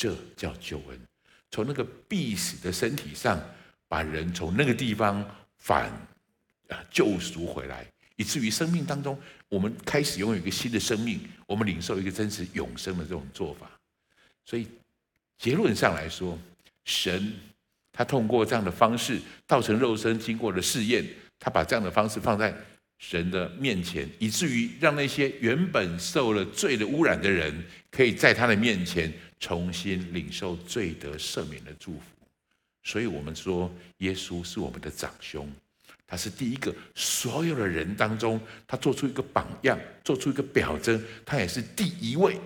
[0.00, 0.98] 这叫救恩。
[1.50, 3.38] 从那个必死的身体上，
[3.86, 5.22] 把人从那个地方
[5.58, 5.90] 反
[6.68, 7.86] 啊救赎回来，
[8.16, 13.70] 以至于生命当中，我们开始拥有一个新的生命，我们领受一个真实永生的这种做法。
[14.46, 14.66] 所以
[15.36, 16.38] 结论上来说，
[16.86, 17.30] 神。
[17.92, 21.04] 他通过这样的方式，造成肉身，经过了试验，
[21.38, 22.54] 他把这样的方式放在
[22.98, 27.52] 神的面前，以至于让那些原本受了罪的污染的人，
[27.90, 32.02] 可以在他的面前重新领受罪得赦免的祝福。
[32.84, 35.52] 所以，我们说，耶稣是我们的长兄，
[36.06, 42.38] 他是第一个，所有的人当中，他做出一个榜样，做出一个表征，他也是第一位。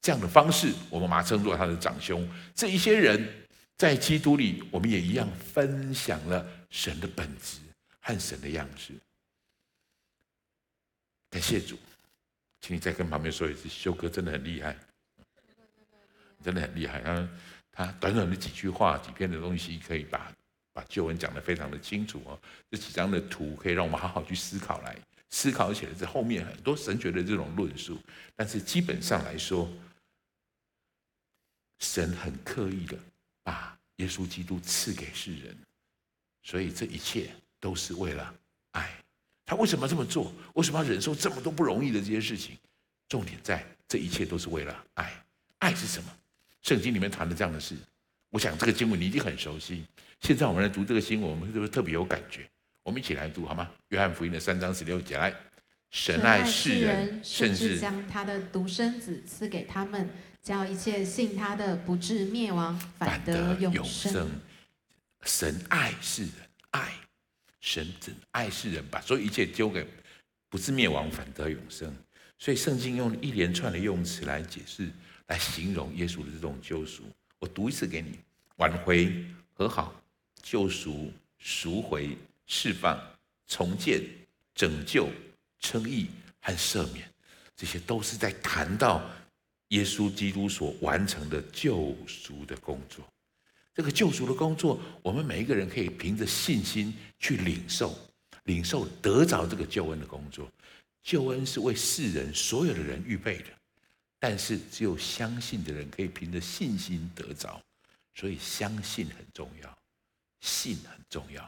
[0.00, 2.28] 这样的方式，我们把他称作他的长兄。
[2.54, 3.40] 这一些人。
[3.76, 7.58] 在基督里，我们也一样分享了神的本质
[7.98, 8.92] 和神的样式。
[11.28, 11.76] 感谢主，
[12.60, 14.78] 请你再跟旁边说一次，修哥真的很厉害，
[16.44, 17.00] 真的很厉害。
[17.00, 17.28] 他
[17.72, 20.30] 他短短的几句话、几篇的东西，可以把
[20.72, 22.38] 把旧文讲得非常的清楚哦。
[22.70, 24.96] 这几张的图可以让我们好好去思考，来
[25.30, 27.98] 思考起来这后面很多神学的这种论述。
[28.36, 29.68] 但是基本上来说，
[31.80, 32.96] 神很刻意的。
[33.44, 35.54] 把耶稣基督赐给世人，
[36.42, 37.30] 所以这一切
[37.60, 38.34] 都是为了
[38.70, 38.90] 爱。
[39.44, 40.32] 他为什么要这么做？
[40.54, 42.56] 为什么要忍受这么多不容易的这些事情？
[43.06, 45.12] 重点在这一切都是为了爱。
[45.58, 46.16] 爱是什么？
[46.64, 47.76] 圣经里面谈的这样的事，
[48.30, 49.84] 我想这个经文你已经很熟悉。
[50.20, 52.48] 现在我们来读这个经文，我们是不是特别有感觉？
[52.82, 53.70] 我们一起来读好吗？
[53.90, 55.32] 约翰福音的三章十六节，来，
[55.90, 60.10] 神爱世人，甚至将他的独生子赐给他们。
[60.42, 64.30] 叫一切信他的不至灭亡，反得永生。
[65.24, 66.32] 神爱世人，
[66.72, 66.92] 爱
[67.62, 69.86] 神真爱世人，把所有一切丢给
[70.50, 71.90] 不至灭亡，反得永生。
[72.38, 74.86] 所以圣经用一连串的用词来解释，
[75.26, 77.02] 来形容耶稣的这种救赎。
[77.38, 78.18] 我读一次给你：
[78.56, 79.94] 挽回、和好、
[80.42, 83.00] 救赎、赎回、释放、
[83.46, 84.02] 重建、
[84.54, 85.08] 拯救、
[85.60, 86.08] 称义
[86.40, 87.08] 和赦免，
[87.56, 89.02] 这些都是在谈到。
[89.68, 93.04] 耶稣基督所完成的救赎的工作，
[93.74, 97.98] 这个救赎的工作，我们每一个人可以凭着信心去领受，
[98.44, 100.48] 领受得着这个救恩的工作。
[101.02, 103.46] 救恩是为世人所有的人预备的，
[104.26, 107.60] 但是只有相信的人可以凭着信心得着，
[108.14, 109.78] 所以相信很重要，
[110.40, 111.46] 信很重要。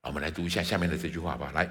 [0.00, 1.52] 我们来读一下下面的这句话吧。
[1.52, 1.70] 来，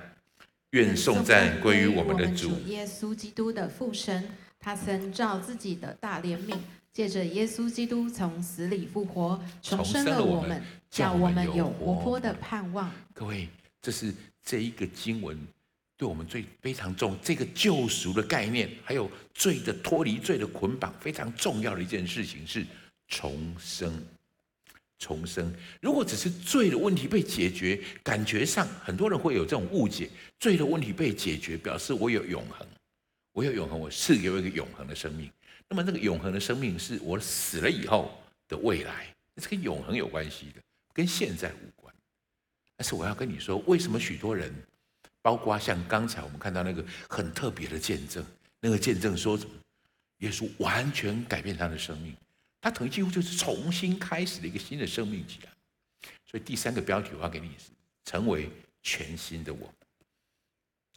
[0.69, 4.29] 愿颂赞归于我们的主耶稣基督的父神。
[4.59, 6.55] 他曾照自己的大怜悯，
[6.93, 12.91] 借着耶稣基督从死里复活，重生了我们，叫我们有活泼的盼望。
[13.15, 13.49] 各位，
[13.81, 14.13] 这是
[14.43, 15.35] 这一个经文
[15.99, 22.65] 对我们最非常重，这个救赎的概念，还有罪的脱离、罪的捆绑，非常重要的一件事情是
[23.09, 24.01] 重生。
[24.97, 30.09] 重生，如果只是罪的问题被解决，感觉上很多人会有这种误解：
[30.39, 32.65] 罪的问题被解决，表示我有永恒。
[33.33, 35.29] 我有永恒，我赐给我一个永恒的生命。
[35.67, 40.61] 那么，那个永恒的生命是我死了以后的未来，这跟永恒有关系的，
[40.93, 41.93] 跟现在无关。
[42.75, 44.53] 但是我要跟你说，为什么许多人，
[45.29, 48.25] 包括像刚才我们看到那个很特别的见证，
[48.59, 49.51] 那个见证说什么？
[50.21, 52.15] 耶稣完全改变他的生命，
[52.59, 55.51] 他等于几乎就是重新开始了一个新的生命起来。
[56.25, 57.69] 所以第三个标题我要给你是
[58.05, 58.49] 成为
[58.81, 59.71] 全新的我。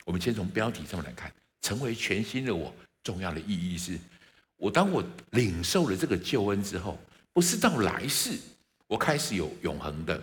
[0.07, 1.31] 我们先从标题上面来看。
[1.61, 3.99] 成为全新的我，重要的意义是，
[4.57, 6.99] 我当我领受了这个救恩之后，
[7.35, 8.37] 不是到来世，
[8.87, 10.21] 我开始有永恒的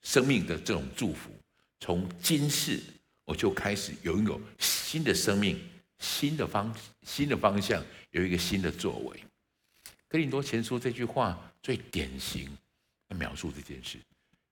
[0.00, 1.28] 生命的这种祝福。
[1.80, 2.80] 从今世
[3.28, 5.60] 我就开始拥有新的生命、
[5.98, 9.22] 新的方、新的方向，有一个新的作为。
[10.08, 12.48] 哥林多前书这句话最典型
[13.06, 13.98] 的描述这件事：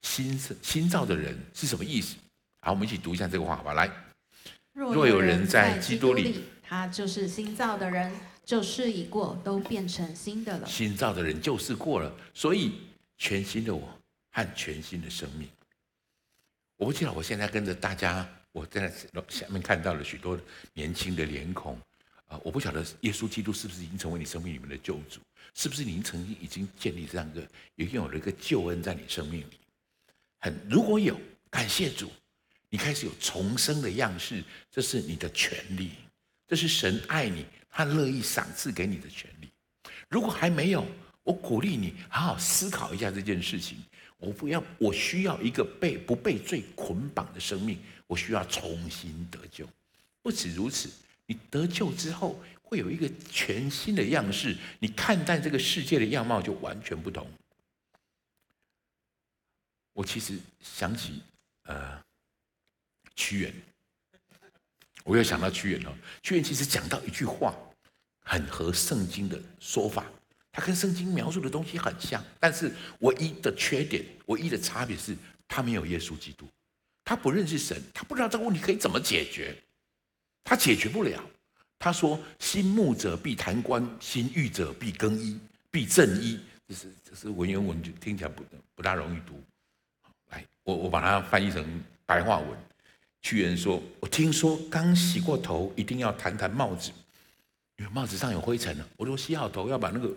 [0.02, 2.16] 新新造的人是什么意思？
[2.60, 3.72] 好，我们一起读一下这个话吧。
[3.72, 3.90] 来，
[4.74, 8.12] 若有人在基督里，他就是新造的人，
[8.44, 10.68] 旧事已过，都变成新的了。
[10.68, 12.82] 新造的人旧事过了，所以
[13.16, 13.88] 全新的我
[14.32, 15.48] 和全新的生命。
[16.76, 18.90] 我不知道，我现在跟着大家，我在
[19.28, 20.40] 下面看到了许多
[20.72, 21.78] 年轻的脸孔。
[22.24, 25.20] 啊，我不晓得耶稣基督是不是已经成为你生命里面的救主？
[25.54, 29.58] 是不是您曾经已经建立这样一个，已经有了一个救恩在你生命里？
[30.38, 32.10] 很，如果有，感谢主，
[32.70, 35.90] 你开始有重生的样式，这是你的权利，
[36.48, 39.48] 这是神爱你，他乐意赏赐给你的权利。
[40.08, 40.84] 如果还没有，
[41.22, 43.78] 我鼓励你好好思考一下这件事情。
[44.18, 49.68] 我不要，我需要一个被不被罪捆绑的生命，我需要重新得救。
[50.22, 50.90] 不止如此。
[51.28, 57.28] 你得救之后，会有一个全新的样式，你看待这个世界的样貌就完全不同。
[59.92, 61.20] 我其实想起
[61.64, 62.00] 呃，
[63.16, 63.52] 屈原，
[65.02, 65.98] 我又想到屈原了。
[66.22, 67.52] 屈原其实讲到一句话，
[68.20, 70.06] 很合圣经的说法，
[70.56, 75.14] 他跟圣经描述的东西很像，但是唯一的缺点，唯一的差别是，
[75.46, 76.48] 他没有耶稣基督，
[77.04, 79.54] 他不认识神，他不知道这个问题可以怎么解决。
[80.42, 81.22] 他解决不了。
[81.78, 85.38] 他说：“心慕者必弹冠，心欲者必更衣，
[85.70, 88.42] 必正衣。”这是这是文言文，就听起来不
[88.74, 89.38] 不大容易读。
[90.30, 92.48] 来，我我把它翻译成白话文。
[93.20, 96.90] 屈原说：“我听说刚洗过头，一定要弹弹帽子，
[97.76, 98.88] 因为帽子上有灰尘了。
[98.96, 100.10] 我说洗好头要把那个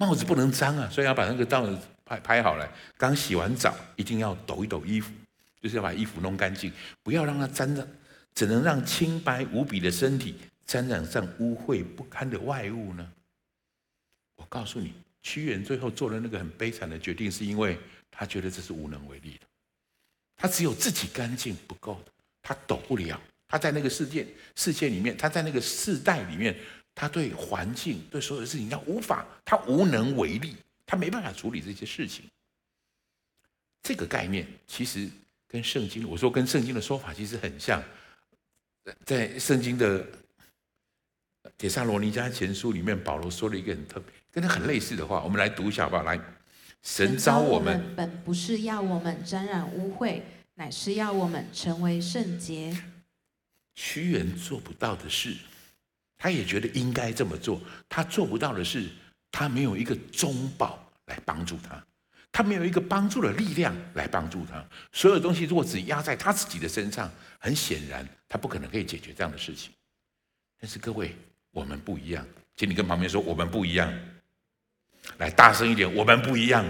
[0.00, 2.66] 帽子不能脏啊，所以要把那个罩子拍拍好了。
[2.96, 5.12] 刚洗完澡，一定要抖一抖衣服，
[5.60, 7.86] 就是要把衣服弄干净，不要让它沾着。”
[8.32, 13.12] 只能让清白无比的身体沾染上污秽不堪的外物呢？
[14.36, 17.76] 我告诉你，屈原最后做了那个很悲惨的决定，是因为
[18.08, 19.46] 他觉得这是无能为力的。
[20.36, 23.20] 他只有自己干净不够的，他抖不了。
[23.48, 26.56] 他在那个世界世界里面，他在那个世代里面，
[27.00, 32.26] 他对环境对所有的事情，他无法，他无能为力，他没办法处理这些事情。
[33.82, 35.08] 这个概念其实
[35.48, 37.82] 跟圣经，我说跟圣经的说法其实很像。
[39.06, 40.04] 在圣经的
[41.56, 46.02] 《帖撒罗尼迦前书》里面，保罗说了一个很特别、跟他很类似的话，我们来读一下好不好？
[46.02, 46.20] 来，
[46.82, 50.20] 神召我们本不是要我们沾染污秽，
[50.56, 52.76] 乃是要我们成为圣洁。
[53.74, 55.34] 屈原做不到的事，
[56.20, 57.58] 他也觉得应该这么做。
[57.88, 58.86] 他做不到的是，
[59.32, 61.82] 他没有一个中保来帮助他。
[62.30, 69.72] 他没有一个帮助的力量来帮助他，所有东西如果只压在他自己的身上，很显然他不可能可以解决这样的事情。
[70.60, 71.16] 但是各位，
[71.50, 73.92] 我们不一样，请你跟旁边说，我们不一样。
[75.18, 76.64] 来，大声一点，我们不一样。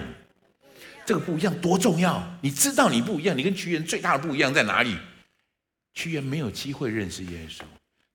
[1.04, 2.38] 这个不一样多重要？
[2.40, 4.96] 你知道你不一样，你跟屈原最大的不一样在哪里？
[5.92, 7.62] 屈原没有机会认识耶稣。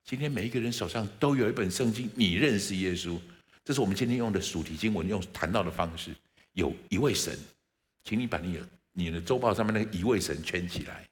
[0.06, 3.20] 今天每一个人手上都有一本圣经，你认识耶稣，
[3.64, 6.16] 这是我们今天用的属题经文，用谈到的方式。
[6.54, 7.36] 有一位神，
[8.04, 11.04] 请你把你的你的周报上面那个一位神圈起来，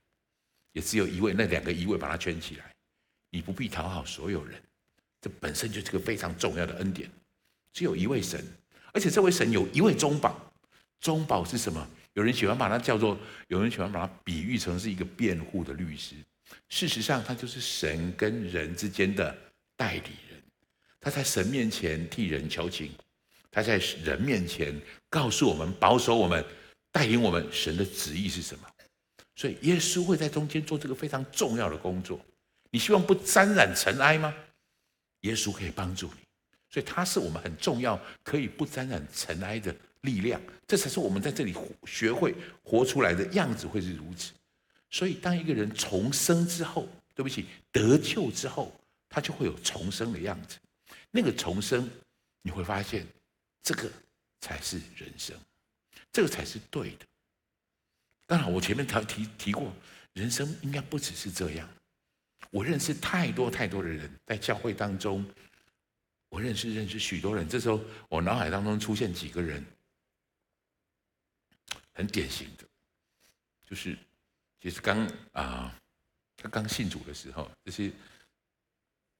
[0.73, 2.71] 也只有一位，那两个一位把它圈起来。
[3.31, 4.61] 你不必讨好所有人，
[5.19, 7.09] 这本身就是个非常重要的恩典。
[7.73, 8.45] 只有一位神，
[8.93, 10.53] 而且这位神有一位中保。
[10.99, 11.85] 中保是什么？
[12.13, 16.13] 有人喜欢把它叫做，有人喜欢把它比喻成是一个辩护的律师。
[16.69, 19.35] 事实上，他就是神跟人之间的
[19.75, 20.41] 代理人，
[20.99, 22.91] 他在神面前替人求情。
[23.55, 24.73] 他在人面前
[25.11, 26.43] 告诉我们、保守我们、
[26.91, 28.67] 带领我们，神的旨意是什么？
[29.35, 32.19] 所以耶稣会在中间做这个非常重要的工作。
[32.71, 34.33] 你希望不沾染尘埃吗？
[35.21, 36.23] 耶稣可以帮助你，
[36.71, 40.41] 所以他是我们很重要、可以不沾染尘埃的力量。
[40.65, 41.53] 这才是我们在这里
[41.85, 42.33] 学会
[42.63, 44.31] 活出来的样子，会是如此。
[44.93, 48.71] 所以当一个人重生之后，对不起，得救之后，
[49.09, 50.59] 他就会有重生的样子。
[51.09, 51.89] 那个重生，
[52.43, 53.03] 你会发现。
[53.63, 53.89] 这个
[54.41, 55.33] 才是人生，
[56.11, 57.05] 这个才是对的。
[58.27, 59.73] 当然，我前面提提提过，
[60.11, 61.69] 人生应该不只是这样。
[62.51, 65.25] 我认识太多太多的人，在教会当中，
[66.27, 67.47] 我认识认识许多人。
[67.47, 67.79] 这时候，
[68.09, 69.65] 我脑海当中出现几个人，
[71.93, 72.65] 很典型的，
[73.65, 73.97] 就是
[74.63, 75.77] 其实刚啊，
[76.37, 77.91] 他刚信主的时候，就是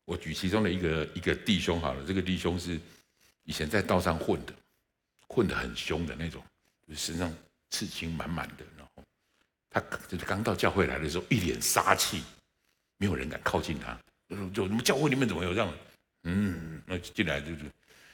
[0.06, 2.80] 我举其中的一个一个弟兄好了，这个弟兄是。
[3.46, 4.54] 以前在道上混的，
[5.28, 6.42] 混得很凶的那种，
[6.88, 7.30] 就是身上
[7.72, 9.04] 刺青满满的，然后
[9.70, 12.24] 他就是刚到教会来的时候，一脸杀气，
[12.96, 14.00] 没有人敢靠近他。
[14.54, 15.74] 就你们教会里面怎么有这样？
[16.24, 17.66] 嗯，那进来就是，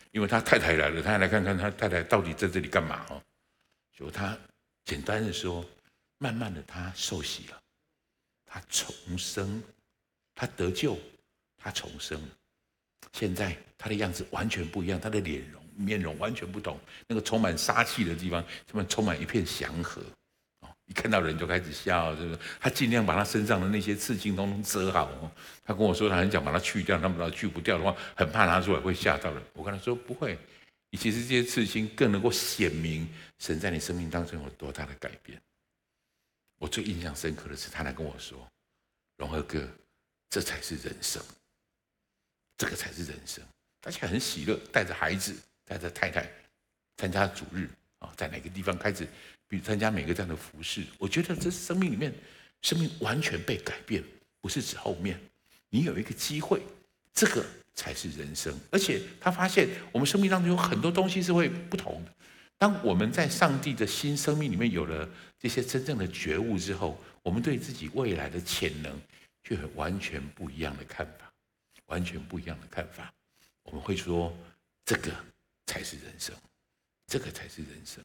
[0.09, 3.21] 因为他太太来了，他来看看他太太到底在这里干嘛哦。
[3.95, 4.35] 就他
[4.83, 5.63] 简单的说，
[6.19, 7.59] 慢慢的他受洗了，
[8.45, 9.63] 他重生，
[10.35, 10.95] 他得救，
[11.57, 12.21] 他重生。
[13.13, 16.77] 现在他的样子完全不一样，他的脸容、面容完全不同。
[17.07, 20.01] 那个充满杀气的地方，这边充满一片祥和。
[20.59, 25.31] 哦一看到人就开始笑，就是他尽量把他身上的那些刺青通通遮好。
[25.63, 29.41] 他跟我说，他很想把它去掉，他不知道去不掉的话，很怕拿出来会吓到人。
[29.53, 30.37] 我跟他说不会，
[30.89, 33.07] 你其实这些刺青更能够显明
[33.37, 35.39] 神在你生命当中有多大的改变。
[36.59, 38.47] 我最印象深刻的是，他来跟我说
[39.17, 39.67] ：“荣和哥，
[40.29, 41.23] 这才是人生，
[42.57, 43.43] 这个才是人生。”
[43.81, 45.33] 大家很喜乐，带着孩子，
[45.65, 46.29] 带着太太
[46.97, 49.07] 参加主日啊，在哪个地方开始？
[49.47, 52.13] 比如参加每个这样的服事，我觉得这是生命里面，
[52.61, 54.03] 生命完全被改变，
[54.41, 55.19] 不是指后面，
[55.69, 56.61] 你有一个机会，
[57.13, 57.43] 这个
[57.73, 58.53] 才是人生。
[58.69, 62.13] 而且他发现我们生命当中有很多东西是会不同的。
[62.57, 69.01] 当我们在上帝的新生命里面有了这些真正的觉悟之后，我们对自己未来的潜能
[69.41, 71.31] 就有完全不一样的看法，
[71.85, 73.11] 完全不一样的看法。
[73.63, 74.35] 我们会说，
[74.83, 75.11] 这个
[75.65, 76.35] 才是人生，
[77.07, 78.03] 这个才是人生。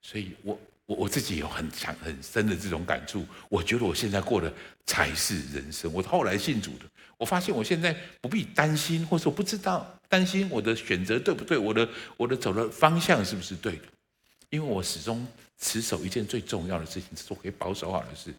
[0.00, 4.52] 所以我我我自己有很强很深的这种感触，我觉得我现在过的
[4.84, 5.92] 才是人生。
[5.92, 6.84] 我后来信主的，
[7.16, 13.84] 我发现我现在不必担心，或者我不知道担心我的选择对不对，我的我的走的方向是不是对的，
[14.50, 15.24] 因为我始终
[15.62, 18.34] 持守一件最重要的事情，是我可以保守好的事，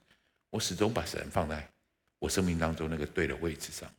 [0.49, 1.65] 我始终把神放在
[2.19, 3.89] 我生命当中那个对的位置上。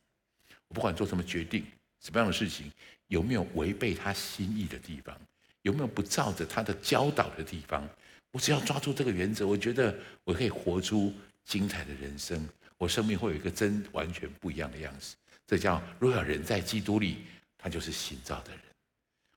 [0.68, 1.64] 我不管做什么决定，
[2.00, 2.70] 什么样的事情，
[3.08, 5.18] 有没有违背他心意的地方。
[5.62, 7.88] 有没有不照着他的教导的地方？
[8.30, 11.10] 我只要抓住这个原则，我觉得我可以活出
[11.46, 12.46] 精彩的人生。
[12.76, 15.16] 我生命会有一个真完全不一样的样子。
[15.46, 17.24] 这叫若有人在基督里，
[17.56, 18.60] 他就是新造的人。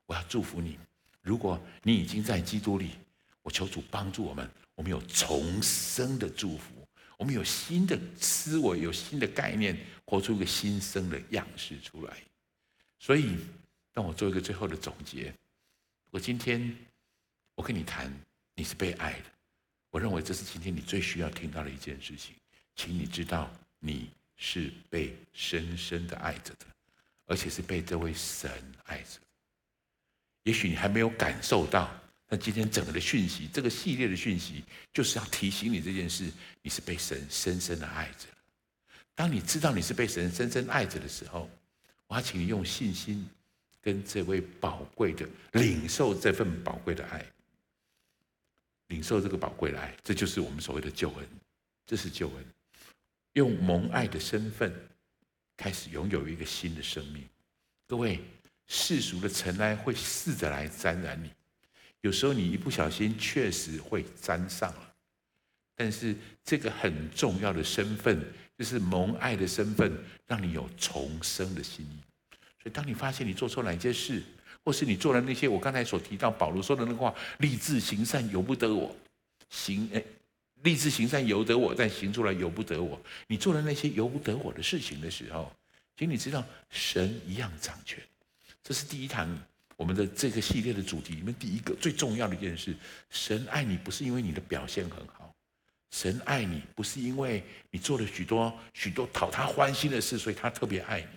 [0.05, 0.77] 我要祝福你，
[1.21, 2.91] 如果你已经在基督里，
[3.47, 6.85] 我求主帮助我们，我们有重生的祝福，
[7.15, 12.17] 我们有新的思维，有新的概念，活出一个新生的样式出来。
[12.99, 13.37] 所以，
[13.93, 15.33] 让我做一个最后的总结。
[16.11, 16.75] 我今天，
[17.55, 18.13] 我跟你谈，
[18.53, 19.25] 你是被爱的。
[19.91, 22.35] 我认为这是今天你最需要听到的一件事情，
[22.75, 26.65] 请你知道你是被深深的爱着的，
[27.27, 28.51] 而且是被这位神
[28.83, 29.21] 爱着。
[30.43, 31.89] 也许你还没有感受到，
[32.29, 34.63] 那今天整个的讯息，这个系列的讯息，
[34.93, 38.27] 就是要提醒你这件事：你是被神深深的爱着。
[39.15, 41.49] 当你知道你是被神深深爱着的时候，
[42.07, 43.27] 我要请你用信心。
[43.79, 47.25] 跟这位宝贵的领受这份宝贵的爱，
[48.87, 51.25] 领受这个宝贵的爱，这就是我们所谓的救恩，
[51.85, 52.45] 这是救恩。
[53.33, 54.73] 用蒙爱的身份
[55.55, 57.23] 开始拥有一个新的生命。
[57.87, 58.19] 各位，
[58.65, 61.31] 世俗的尘埃会试着来沾染你，
[62.01, 64.93] 有时候你一不小心确实会沾上了。
[65.75, 68.19] 但是这个很重要的身份，
[68.57, 69.91] 就是蒙爱的身份，
[70.25, 72.69] 让你有重生的心意。
[72.69, 74.21] 当你发现你做错哪件事，
[74.63, 78.93] 或是你做了那些我刚才所提到保罗说的那个话，立志行善由不得我，
[79.49, 80.05] 行诶，
[80.63, 82.99] 立志行善由得我，但行出来由不得我。
[83.27, 85.49] 你做了那些由不得我的事情的时候，
[85.95, 88.03] 请你知道神一样掌权。
[88.63, 89.29] 这是第一堂
[89.77, 92.75] 我们的这个系列的主题里面第一个最重要的一件事。
[93.09, 95.33] 神爱你不是因为你的表现很好，
[95.91, 101.07] 神爱你不是因为你做了许多许多讨他欢心的事，所以他特别爱你。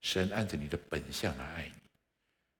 [0.00, 1.80] 神按着你的本相来爱你，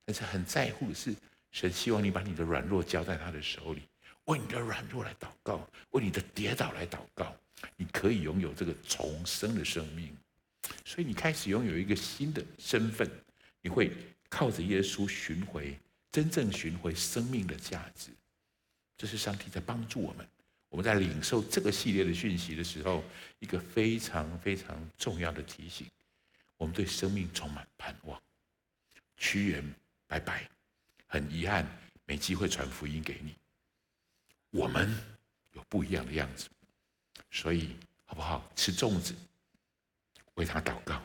[0.05, 1.13] 但是很在乎的是，
[1.51, 3.83] 神希望你把你的软弱交在他的手里，
[4.27, 7.35] 为你的软弱来祷告，为你的跌倒来祷告，
[7.77, 10.17] 你可以拥有这个重生的生命。
[10.85, 13.11] 所以你开始拥有一个新的身份，
[13.61, 13.91] 你会
[14.33, 15.79] 靠着耶稣寻回
[16.11, 18.09] 真正寻回生命的价值。
[18.97, 20.27] 这是上帝在帮助我们。
[20.71, 23.05] 我们在领受这个系列的讯息的时候，
[23.41, 25.87] 一个非常非常重要的提醒。
[26.57, 28.19] 我们对生命充满盼望，
[29.19, 29.63] 屈原
[30.07, 30.49] 拜拜，
[31.07, 31.67] 很遗憾
[32.07, 33.35] 没机会传福音给你。
[34.49, 34.99] 我们
[35.53, 36.49] 有不一样的样子，
[37.31, 37.77] 所以
[38.07, 38.51] 好不好？
[38.57, 39.15] 吃粽子，
[40.37, 41.03] 为他祷告。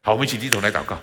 [0.00, 0.98] 好，我们一起低头来祷告。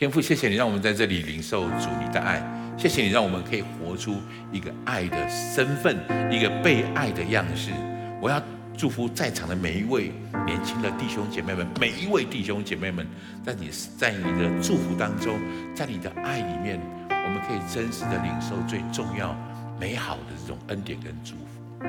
[0.00, 2.42] 天父，谢谢你让我们在这里领受主你的爱，
[2.78, 4.16] 谢谢你让我们可以活出
[4.50, 5.94] 一个爱的身份，
[6.32, 7.70] 一个被爱的样式。
[8.18, 8.42] 我要。
[8.78, 10.10] 祝福在场的每一位
[10.46, 13.06] 年轻的弟兄姐妹们，每一位弟兄姐妹们，
[13.44, 15.38] 在你，在你的祝福当中，
[15.74, 16.80] 在你的爱里面，
[17.10, 19.36] 我们可以真实的领受最重要、
[19.78, 21.84] 美好的这种恩典跟祝福。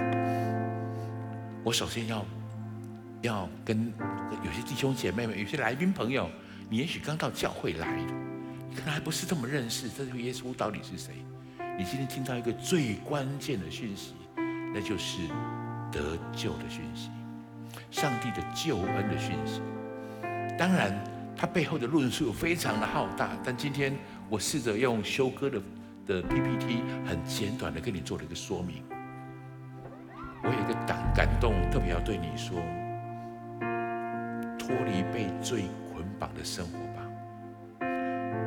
[1.63, 2.25] 我首先要
[3.21, 3.93] 要跟
[4.43, 6.29] 有些弟兄姐妹们、有些来宾朋友，
[6.71, 7.97] 你也许刚到教会来，
[8.69, 11.15] 你可能还不是这么认识这个耶稣到底是谁。
[11.77, 14.13] 你今天听到一个最关键的讯息，
[14.73, 15.27] 那就是
[15.91, 17.09] 得救的讯息，
[17.91, 19.61] 上帝的救恩的讯息。
[20.57, 20.97] 当然，
[21.35, 23.93] 它背后的论述非常的浩大，但今天
[24.29, 25.61] 我试着用修哥的
[26.07, 28.81] 的 PPT 很简短的跟你做了一个说明。
[30.41, 32.57] 我有一个感感动，特别要对你说：
[34.57, 35.65] 脱离被罪
[36.21, 37.01] 绑的生活吧，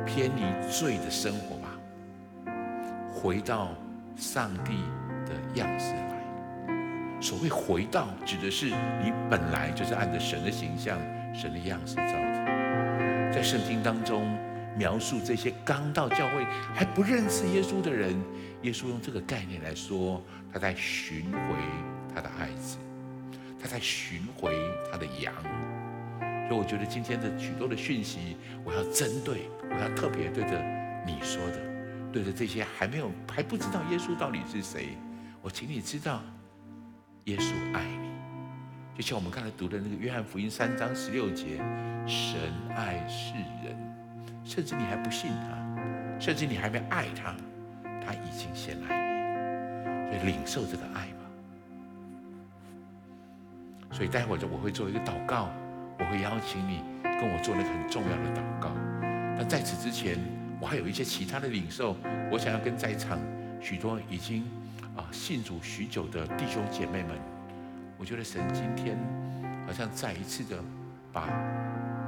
[0.05, 1.77] 偏离罪的生活吧，
[3.13, 3.75] 回到
[4.15, 4.77] 上帝
[5.25, 7.19] 的样式来。
[7.19, 10.97] 所谓回到，指的是你本来就是按着神的形象、
[11.33, 13.33] 神的样式造的。
[13.33, 14.37] 在圣经当中
[14.77, 18.15] 描述这些刚到教会还不认识耶稣的人，
[18.61, 20.23] 耶稣用这个概念来说，
[20.53, 21.39] 他在寻回
[22.15, 22.77] 他的爱子，
[23.61, 24.55] 他在寻回
[24.89, 25.33] 他的羊。
[26.47, 30.61] 所以我觉得今天的许多的讯息，我要针对，我要特别对着
[31.05, 31.59] 你说的，
[32.11, 34.89] 对着这些还没有还不知道耶稣到底是谁，
[35.41, 36.21] 我请你知道。
[37.25, 38.11] 耶稣爱你，
[38.95, 41.57] 就像我们刚才读的那个约翰福音三章十六节，
[42.05, 42.37] 神
[42.75, 43.33] 爱世
[43.63, 43.75] 人，
[44.43, 47.35] 甚至你还不信他，甚至你还没爱他，
[47.99, 51.25] 他已经先爱你，所以领受这个爱吧。
[53.91, 55.49] 所以待会儿我会做一个祷告，
[55.99, 58.71] 我会邀请你跟我做那个很重要的祷告。
[59.37, 60.17] 但在此之前，
[60.59, 61.95] 我还有一些其他的领受，
[62.31, 63.19] 我想要跟在场
[63.61, 64.43] 许多已经。
[64.95, 67.17] 啊，信主许久的弟兄姐妹们，
[67.97, 68.97] 我觉得神今天
[69.67, 70.55] 好像再一次的
[71.11, 71.23] 把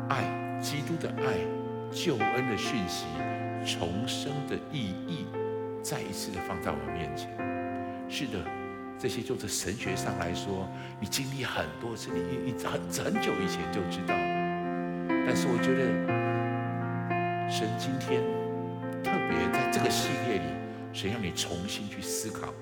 [0.07, 0.23] 爱、
[0.61, 1.35] 基督的爱、
[1.91, 3.07] 救恩的讯息、
[3.65, 5.25] 重生的意义，
[5.83, 7.27] 再一次的放在我面前。
[8.07, 8.39] 是的，
[8.99, 10.67] 这些就是神学上来说，
[10.99, 14.15] 你经历很多次，你你很很久以前就知道。
[15.25, 15.85] 但是我觉得
[17.49, 18.23] 神今天
[19.03, 20.45] 特别在这个系列里，
[20.91, 22.53] 神让你重新去思考。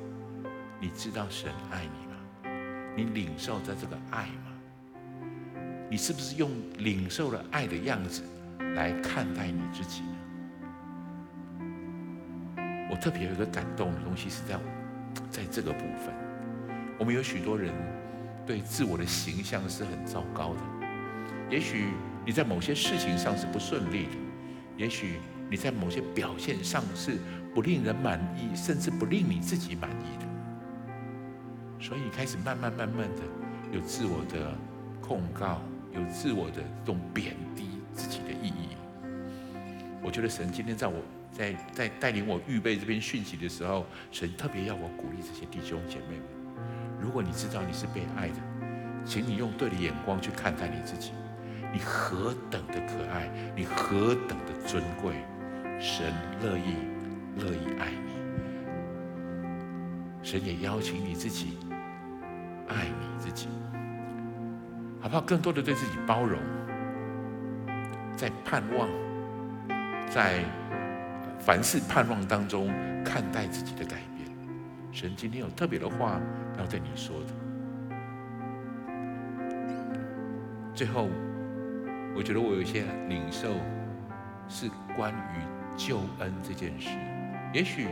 [0.79, 2.15] 你知道神爱你吗？
[2.97, 4.51] 你领受着这个爱吗？
[5.89, 8.21] 你是不是用领受了爱的样子
[8.75, 10.17] 来看待你自己呢？
[12.91, 14.59] 我特别有一个感动的东西是在
[15.31, 16.13] 在这个部分。
[16.97, 17.73] 我们有许多人
[18.45, 20.59] 对自我的形象是很糟糕的。
[21.49, 21.89] 也许
[22.25, 24.11] 你在某些事情上是不顺利的，
[24.77, 25.19] 也许
[25.49, 27.17] 你在某些表现上是
[27.53, 30.25] 不令人满意，甚至不令你自己满意的。
[31.79, 33.21] 所以你开始慢慢慢慢的
[33.71, 34.55] 有自我的
[35.01, 35.61] 控告，
[35.93, 38.75] 有自我的这种贬低自己的意义。
[40.01, 40.95] 我觉得神今天在我
[41.31, 46.23] 在在带领我预备这篇讯息的时候，神特别要我鼓励这些弟兄姐妹们：
[47.01, 48.35] 如果你知道你是被爱的，
[49.05, 51.11] 请你用对的眼光去看待你自己，
[51.71, 55.13] 你何等的可爱，你何等的尊贵，
[55.79, 56.75] 神乐意
[57.37, 58.15] 乐意爱你。
[60.23, 61.57] 神也邀请你自己。
[62.67, 63.47] 爱你自己，
[64.99, 65.21] 好不好？
[65.21, 66.39] 更多的对自己包容，
[68.17, 68.89] 在盼望，
[70.09, 70.43] 在
[71.39, 72.73] 凡事盼望当中
[73.03, 74.14] 看待自己的改变。
[74.95, 76.21] 神今天有特别的话
[76.57, 77.25] 要对你说的。
[80.73, 81.09] 最后，
[82.15, 83.55] 我觉得我有一些领受
[84.47, 86.91] 是关于救恩这件事。
[87.53, 87.89] 也许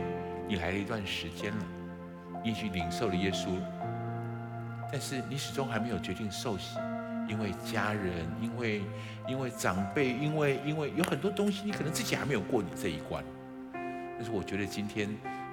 [0.48, 1.64] 你来了一段时间了，
[2.42, 3.50] 也许领受了耶稣。
[4.90, 6.78] 但是你始终还没有决定受洗，
[7.28, 8.80] 因为家人，因为
[9.28, 13.22] 因为长辈，因为因为有很多东西，你可能自己还没有过你这一关。
[13.74, 15.10] 但是我觉得今天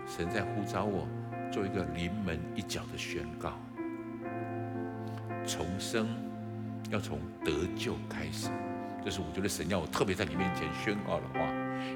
[0.07, 1.05] 神在呼召我
[1.51, 3.53] 做一个临门一脚的宣告：
[5.45, 6.07] 重生
[6.89, 8.49] 要从得救开始。
[9.03, 11.39] 这是我觉得神要我特别在你面前宣告的话。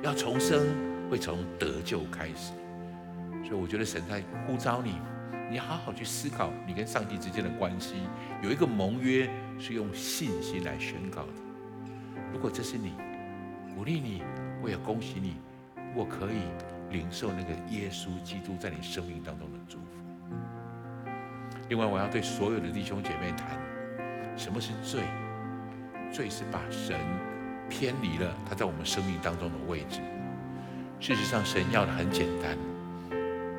[0.03, 0.67] 要重生
[1.09, 2.51] 会从得救开始，
[3.43, 4.95] 所以我觉得神在呼召你。
[5.49, 7.95] 你好好去思考你跟上帝之间的关系，
[8.41, 9.29] 有一个盟约
[9.59, 11.31] 是用信心来宣告的。
[12.33, 12.93] 如果这是你，
[13.75, 14.23] 鼓励你，
[14.63, 15.35] 我也恭喜你，
[15.95, 16.41] 我可以
[16.95, 19.85] 领受那个耶稣基督在你生命当中的祝福。
[21.67, 23.59] 另外，我要对所有的弟兄姐妹谈，
[24.37, 25.01] 什么是罪？
[26.09, 26.95] 罪是把神
[27.69, 29.99] 偏离了他在我们生命当中的位置。
[31.01, 32.57] 事实上，神要的很简单。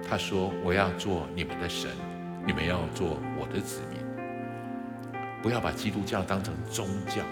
[0.08, 1.90] 他说：“我要做你们的神，
[2.46, 4.00] 你们要做我的子民。
[5.42, 7.22] 不要把基督教当成宗教，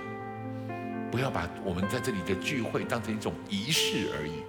[1.10, 4.42] 不要把我们在这里的聚会当成一种仪式而已。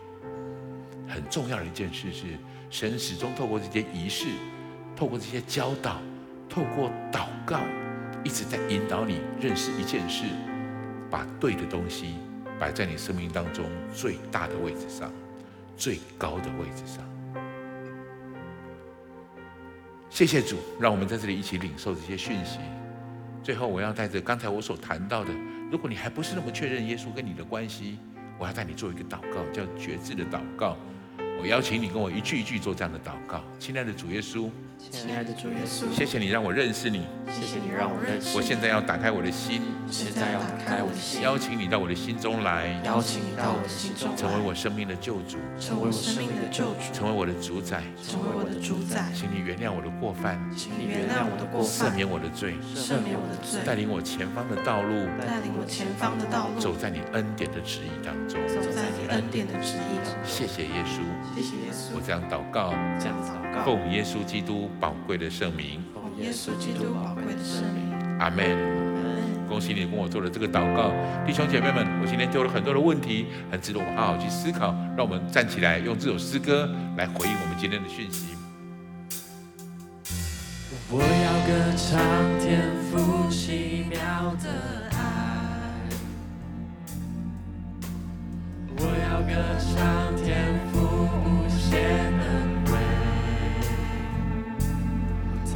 [1.07, 2.25] 很重要的一件事是，
[2.69, 4.27] 神始终透过这些仪式，
[4.95, 6.01] 透过这些教导，
[6.49, 7.59] 透过祷告，
[8.23, 10.25] 一直在引导你认识一件事，
[11.09, 12.15] 把对的东西
[12.59, 15.11] 摆在你生命当中最大的位置上，
[15.77, 17.03] 最高的位置上。
[20.09, 22.59] 谢谢主，让我们在这里一起领受这些讯息。
[23.43, 25.31] 最后，我要带着刚才我所谈到的，
[25.69, 27.99] 如果你还不是那么确认耶稣跟你的关系，
[28.37, 30.77] 我要带你做一个祷告，叫觉知的祷告。
[31.39, 34.49] 我邀请你跟我一句一句做这样的祷告，亲爱的主耶稣。
[34.91, 37.07] 亲爱的主耶稣，谢谢你让我认识你。
[37.27, 38.37] 谢谢你让我认识。
[38.37, 39.59] 我现在要打开我的心，
[39.89, 49.09] 现在要打开我的心，邀请你到我的心中来，邀请你到我的心中来，成为我生命的救主，成为我生命的救主，成为我的主宰，成为我的主宰。
[49.11, 60.23] 请你原谅我的过犯，请你原谅我的过犯，赦免我的罪，赦免我的罪，带领我前方的道路，带领我前方的道路，走在你恩典的旨意当中，走在你恩典的旨意当中。
[60.23, 61.24] 谢谢耶稣，谢谢耶稣。
[61.93, 68.19] 我这样祷告，这样祷告，奉耶稣基督宝贵的圣名，奉耶稣基督宝贵的圣名。
[68.19, 68.85] 阿门。
[69.47, 70.91] 恭喜你跟我做了这个祷告，
[71.23, 74.73] 弟兄姐妹们，我今天丢了很多的问题，很值得我们好好去思考。
[74.97, 76.67] 让我们站起来，用这首诗歌
[76.97, 78.33] 来回应我们今天的讯息。
[80.89, 81.05] 我要
[81.45, 82.01] 歌唱
[82.39, 84.84] 天赋奇妙的
[89.15, 92.21] 要歌唱天赋无限恩
[92.65, 92.77] 惠，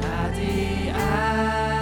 [0.30, 1.79] 的爱。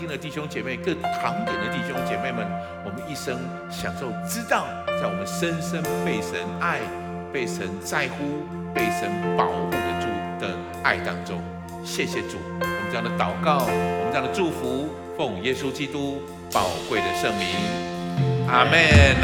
[0.00, 2.46] 线上聆听的弟兄姐妹，各堂点的弟兄姐妹们，
[2.84, 3.38] 我们一生
[3.70, 6.80] 享受知道，在我们深深被神爱、
[7.32, 10.06] 被神在乎、被神保护的主
[10.40, 11.42] 的爱当中。
[11.84, 17.46] 谢谢主，我们这样的祷告，我们这样的祝福，奉耶稣基督宝贵的圣名，
[18.48, 19.20] 阿门。